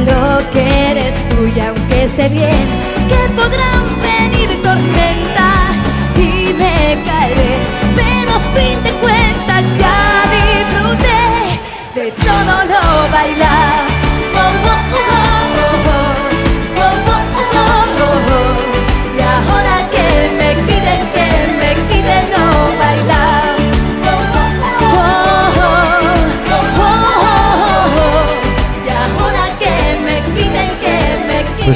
[0.00, 2.50] lo que eres tuya, aunque sé bien
[3.08, 3.75] que podrás.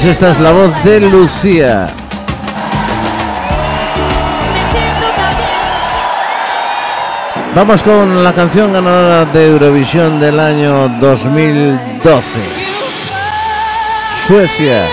[0.01, 1.93] Pues esta es la voz de Lucía.
[7.53, 12.39] Vamos con la canción ganadora de Eurovisión del año 2012.
[14.25, 14.87] Suecia.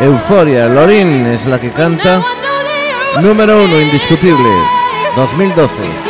[0.00, 0.66] Euforia.
[0.66, 2.20] Lorin es la que canta.
[3.20, 4.50] Número uno indiscutible.
[5.14, 6.07] 2012.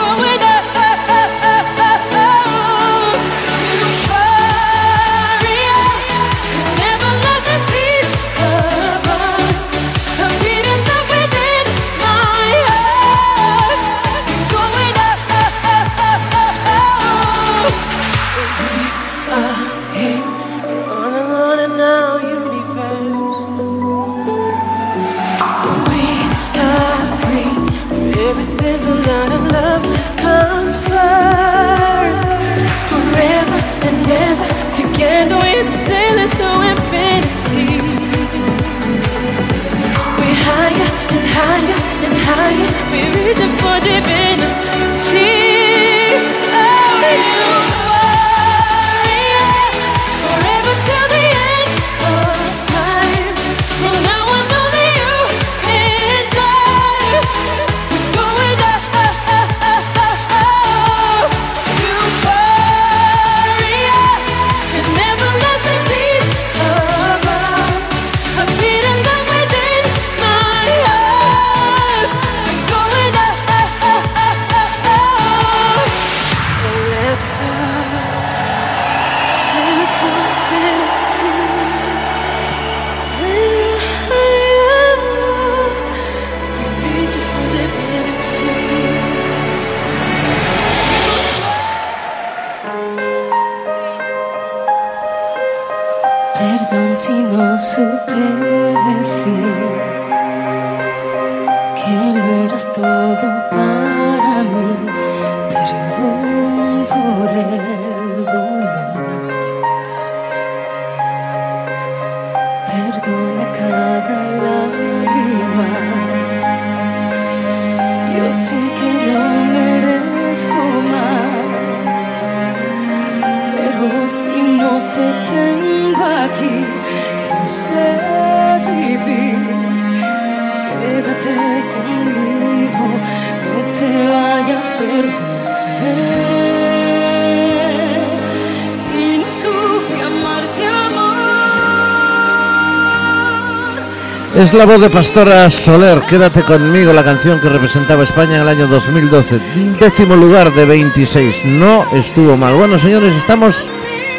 [144.48, 148.48] Es la voz de Pastora Soler, Quédate conmigo, la canción que representaba España en el
[148.48, 149.38] año 2012.
[149.78, 151.44] Décimo lugar de 26.
[151.44, 152.54] No estuvo mal.
[152.54, 153.68] Bueno, señores, estamos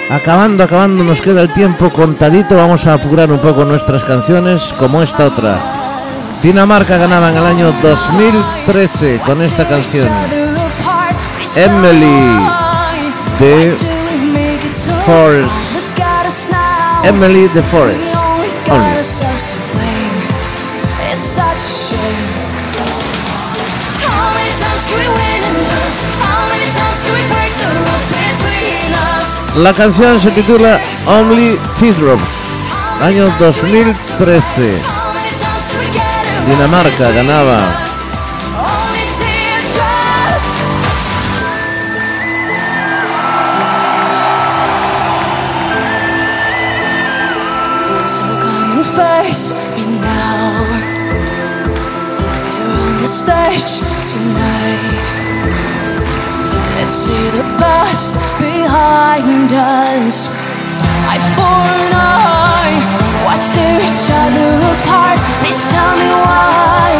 [0.07, 1.03] acabando, acabando.
[1.03, 2.56] Nos queda el tiempo contadito.
[2.56, 5.60] Vamos a apurar un poco nuestras canciones, como esta otra.
[6.43, 10.07] Dinamarca ganaba en el año 2013 con esta canción.
[11.56, 12.38] Emily
[13.39, 13.76] de
[15.07, 15.49] Forest.
[17.03, 18.15] Emily de Forest.
[18.69, 19.59] Only.
[29.60, 32.23] La canción se titula Only Teardrops,
[33.02, 34.81] año 2013.
[36.48, 37.89] Dinamarca ganaba.
[59.48, 60.30] Behind us.
[61.07, 62.76] Eye for an eye.
[63.24, 65.20] Why tear each other apart?
[65.40, 66.91] Please tell me why.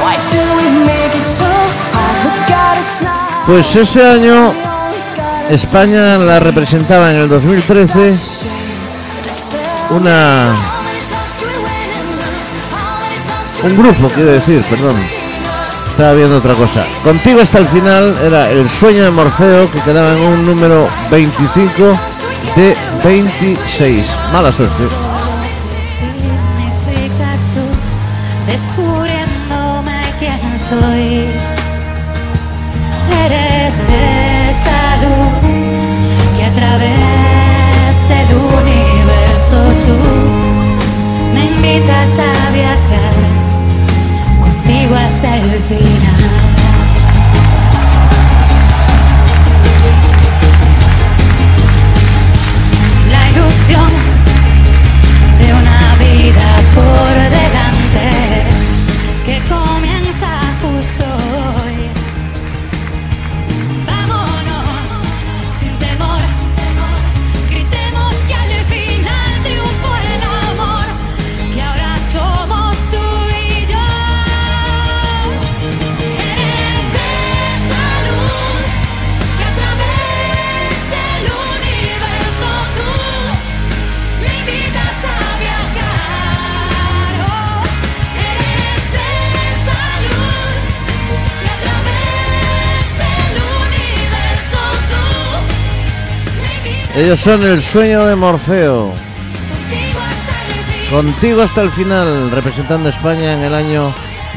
[0.00, 1.44] Why do we make it so
[1.92, 2.16] hard?
[2.24, 3.46] Look at us now.
[3.46, 4.54] Pues ese año
[5.50, 8.14] España la representaba en el 2013
[9.90, 10.52] una
[13.62, 14.96] un grupo quiero decir, perdón.
[15.94, 16.84] Estaba viendo otra cosa.
[17.04, 21.96] Contigo hasta el final era el sueño de Morfeo que quedaba en un número 25
[22.56, 24.04] de 26.
[24.32, 24.82] Mala suerte.
[33.24, 35.56] Eres esa luz
[36.36, 39.56] que a través del universo
[39.86, 39.96] tú
[41.34, 42.03] me invitas
[45.24, 45.38] La
[53.30, 53.90] ilusión
[55.38, 57.13] de una vida por
[96.96, 98.92] Ellos son el sueño de Morfeo.
[100.90, 103.92] Contigo hasta el final, representando a España en el año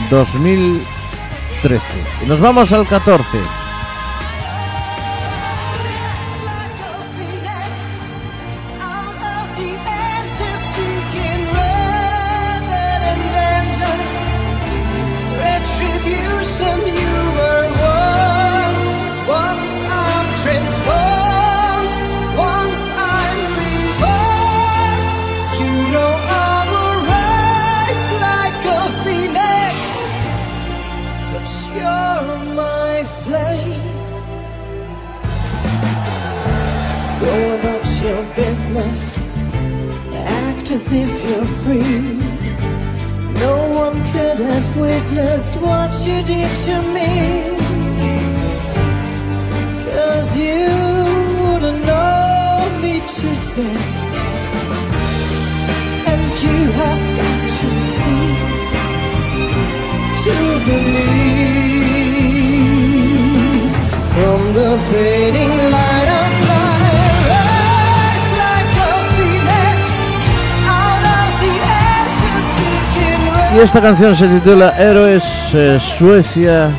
[0.09, 1.83] 2013.
[2.23, 3.56] Y nos vamos al 14.
[73.57, 75.23] Y esta canción se titula Héroes.
[75.55, 76.69] eh, Suecia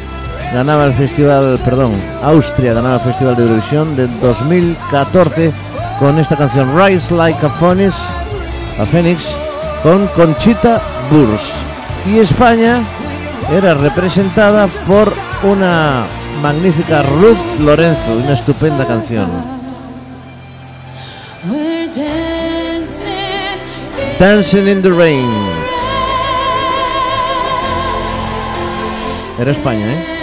[0.54, 1.90] ganaba el festival, perdón,
[2.22, 5.52] Austria ganaba el festival de Eurovisión de 2014
[5.98, 7.96] con esta canción Rise Like a Phoenix,
[8.80, 9.34] a Phoenix
[9.82, 10.80] con Conchita
[11.10, 11.52] Wurst.
[12.06, 12.78] Y España
[13.52, 16.04] era representada por una
[16.40, 19.28] magnífica Ruth Lorenzo, una estupenda canción.
[24.20, 25.67] Dancing in the Rain.
[29.38, 30.18] Era España, ¿eh?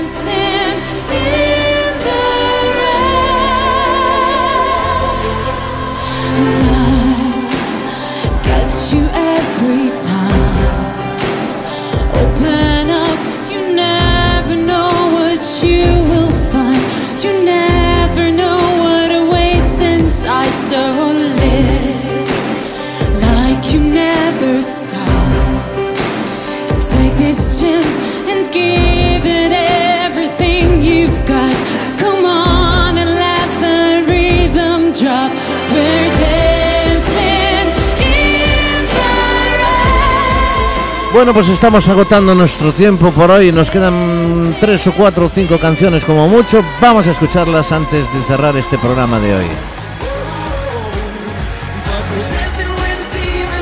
[41.16, 43.50] Bueno, pues estamos agotando nuestro tiempo por hoy.
[43.50, 46.62] Nos quedan tres o cuatro o cinco canciones como mucho.
[46.82, 49.46] Vamos a escucharlas antes de cerrar este programa de hoy.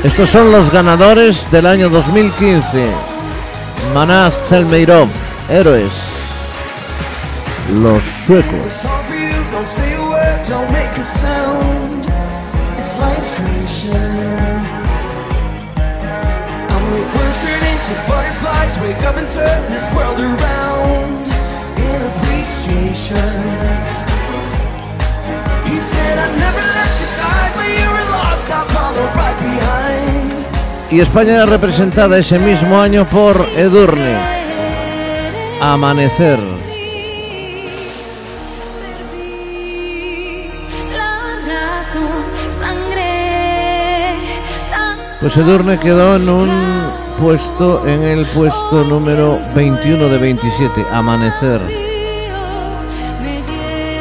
[0.04, 2.88] Estos son los ganadores del año 2015.
[3.94, 5.10] Maná Zelmeirov,
[5.48, 5.92] Héroes.
[7.72, 8.82] Los suecos.
[19.34, 21.26] Turn this world around
[21.88, 23.34] in appreciation.
[25.70, 30.46] He said, I never left your side when you were lost, I'll follow right behind.
[30.92, 34.18] Y España era representada ese mismo año por Edurne.
[35.62, 36.40] Amanecer.
[45.20, 46.73] Pues Edurne quedó en un
[47.20, 51.62] puesto, en el puesto número 21 de 27, Amanecer.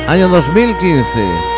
[0.09, 1.52] Año 2015.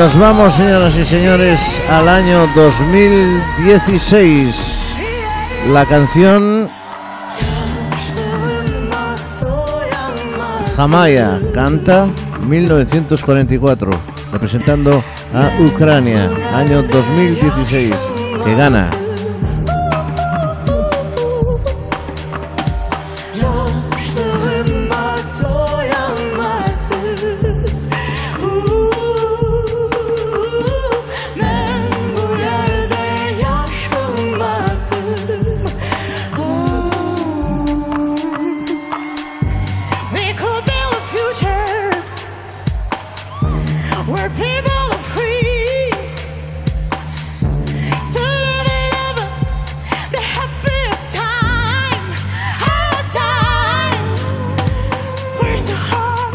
[0.00, 1.60] Nos vamos, señoras y señores,
[1.90, 4.56] al año 2016.
[5.74, 6.70] La canción
[10.74, 12.08] Jamaya canta
[12.48, 13.90] 1944,
[14.32, 15.04] representando
[15.34, 17.94] a Ucrania, año 2016,
[18.42, 18.88] que gana.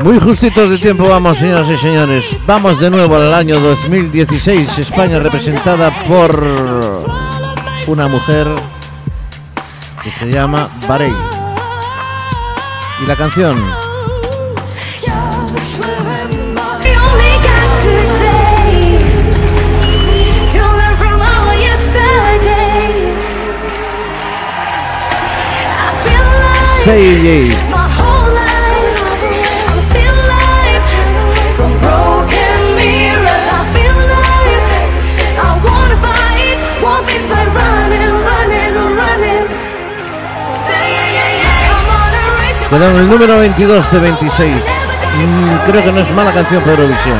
[0.05, 2.37] Muy justitos de tiempo vamos, señoras y señores.
[2.45, 4.77] Vamos de nuevo al año 2016.
[4.77, 6.31] España representada por
[7.87, 8.47] una mujer
[10.03, 11.11] que se llama Barey.
[13.01, 13.59] Y la canción
[26.87, 27.74] We
[42.75, 44.53] En el número 22 de 26.
[45.15, 47.17] Mm, creo que no es mala canción para Eurovisión.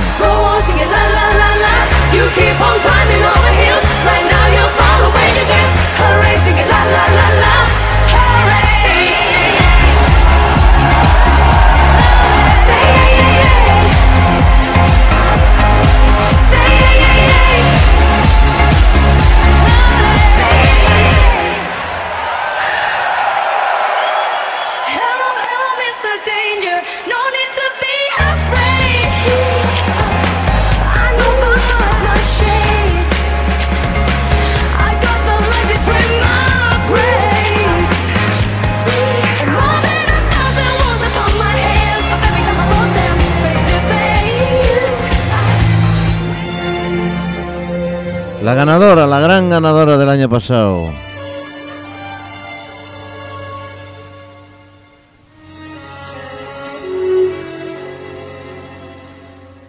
[48.66, 50.90] Ganadora, la gran ganadora del año pasado.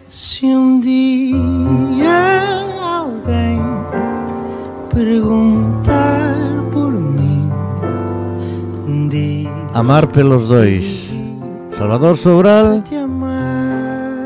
[0.07, 3.61] Se um dia alguém
[4.89, 6.33] perguntar
[6.71, 6.97] por
[9.09, 11.13] diga Amar pelos dois.
[11.77, 12.81] Salvador Sobral,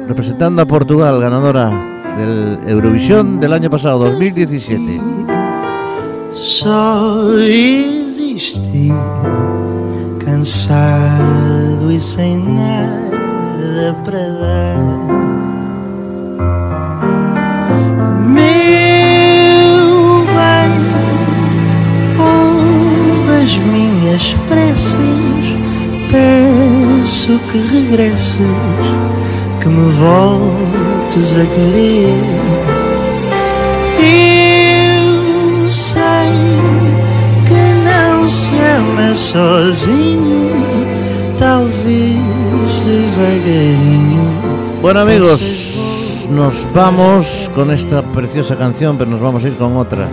[0.08, 5.12] representando a Portugal, ganadora del Eurovisión del año pasado, 2017.
[6.32, 8.92] só existi
[10.24, 14.78] cansado e sem nada para dar.
[18.28, 18.46] Meu
[20.26, 20.72] bem,
[22.18, 24.98] ouve as minhas preces,
[26.10, 28.38] peço que regresses,
[29.60, 30.71] que me voltes
[31.20, 32.08] a querer.
[34.00, 36.32] Eu sei
[37.46, 40.56] que não se ama sozinho,
[41.38, 42.18] talvez
[42.86, 44.82] devagarinho.
[44.82, 50.08] Bueno amigos, nos vamos con esta preciosa canción, pero nos vamos a ir con otra.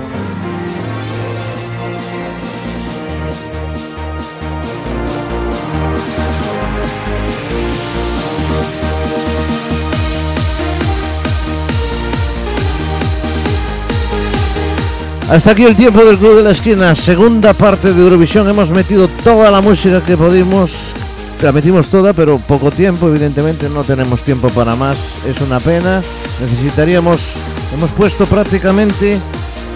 [15.30, 18.48] Hasta aquí el tiempo del Club de la Esquina, segunda parte de Eurovisión.
[18.48, 20.94] Hemos metido toda la música que pudimos,
[21.42, 25.12] la metimos toda, pero poco tiempo, evidentemente no tenemos tiempo para más.
[25.26, 26.00] Es una pena.
[26.40, 27.34] Necesitaríamos,
[27.74, 29.18] hemos puesto prácticamente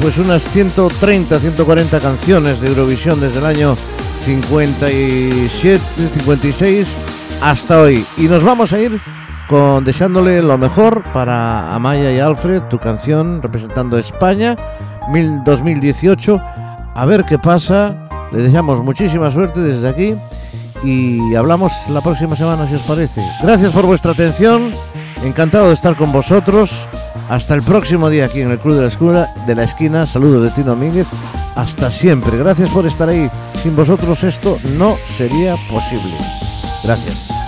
[0.01, 3.77] pues unas 130, 140 canciones de Eurovisión desde el año
[4.25, 5.81] 57,
[6.15, 6.89] 56
[7.43, 8.03] hasta hoy.
[8.17, 9.03] Y nos vamos a ir
[9.49, 14.57] con deseándole lo mejor para Amaya y Alfred, tu canción representando España,
[15.45, 16.41] 2018.
[16.95, 17.95] A ver qué pasa.
[18.33, 20.17] Le deseamos muchísima suerte desde aquí
[20.85, 23.23] y hablamos la próxima semana si os parece.
[23.43, 24.73] Gracias por vuestra atención.
[25.23, 26.89] Encantado de estar con vosotros.
[27.29, 30.07] Hasta el próximo día aquí en el Club de la Escuela de la Esquina.
[30.07, 31.07] Saludos de Tino Mínguez.
[31.55, 32.37] Hasta siempre.
[32.37, 33.31] Gracias por estar ahí.
[33.63, 36.15] Sin vosotros esto no sería posible.
[36.83, 37.42] Gracias.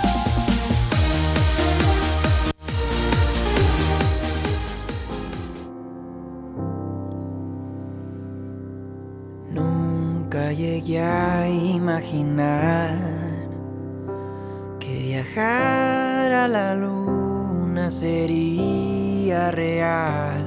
[15.35, 20.45] Viajar a la luna sería real.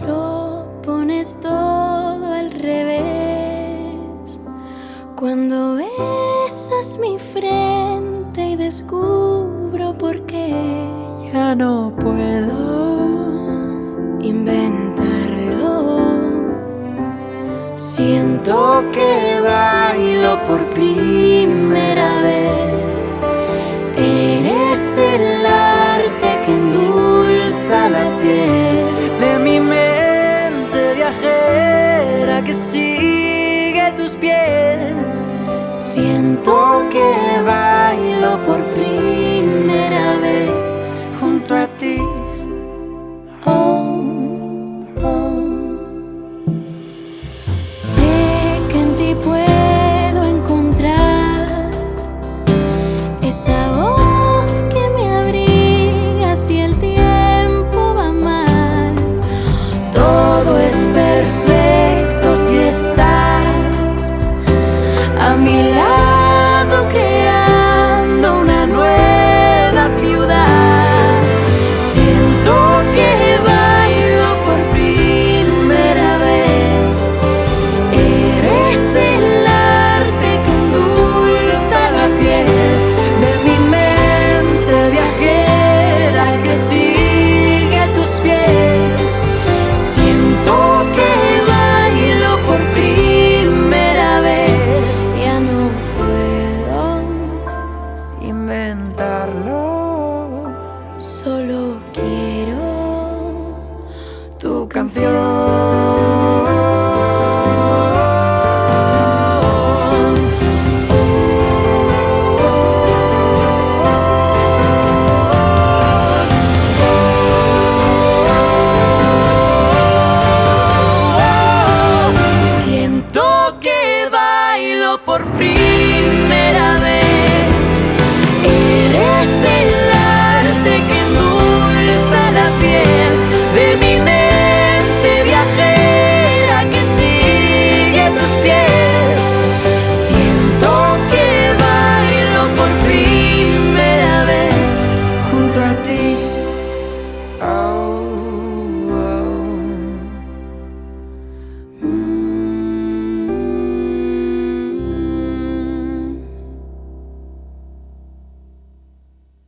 [0.00, 4.40] Lo pones todo al revés.
[5.14, 10.88] Cuando besas mi frente y descubro por qué
[11.32, 12.56] Ya no puedo
[14.20, 15.76] inventarlo.
[17.76, 22.65] Siento que bailo por primera vez.
[24.98, 28.86] El arte que endulza la piel.
[29.20, 35.22] de mi mente viajera que sigue tus pies.
[35.74, 37.75] Siento que bailo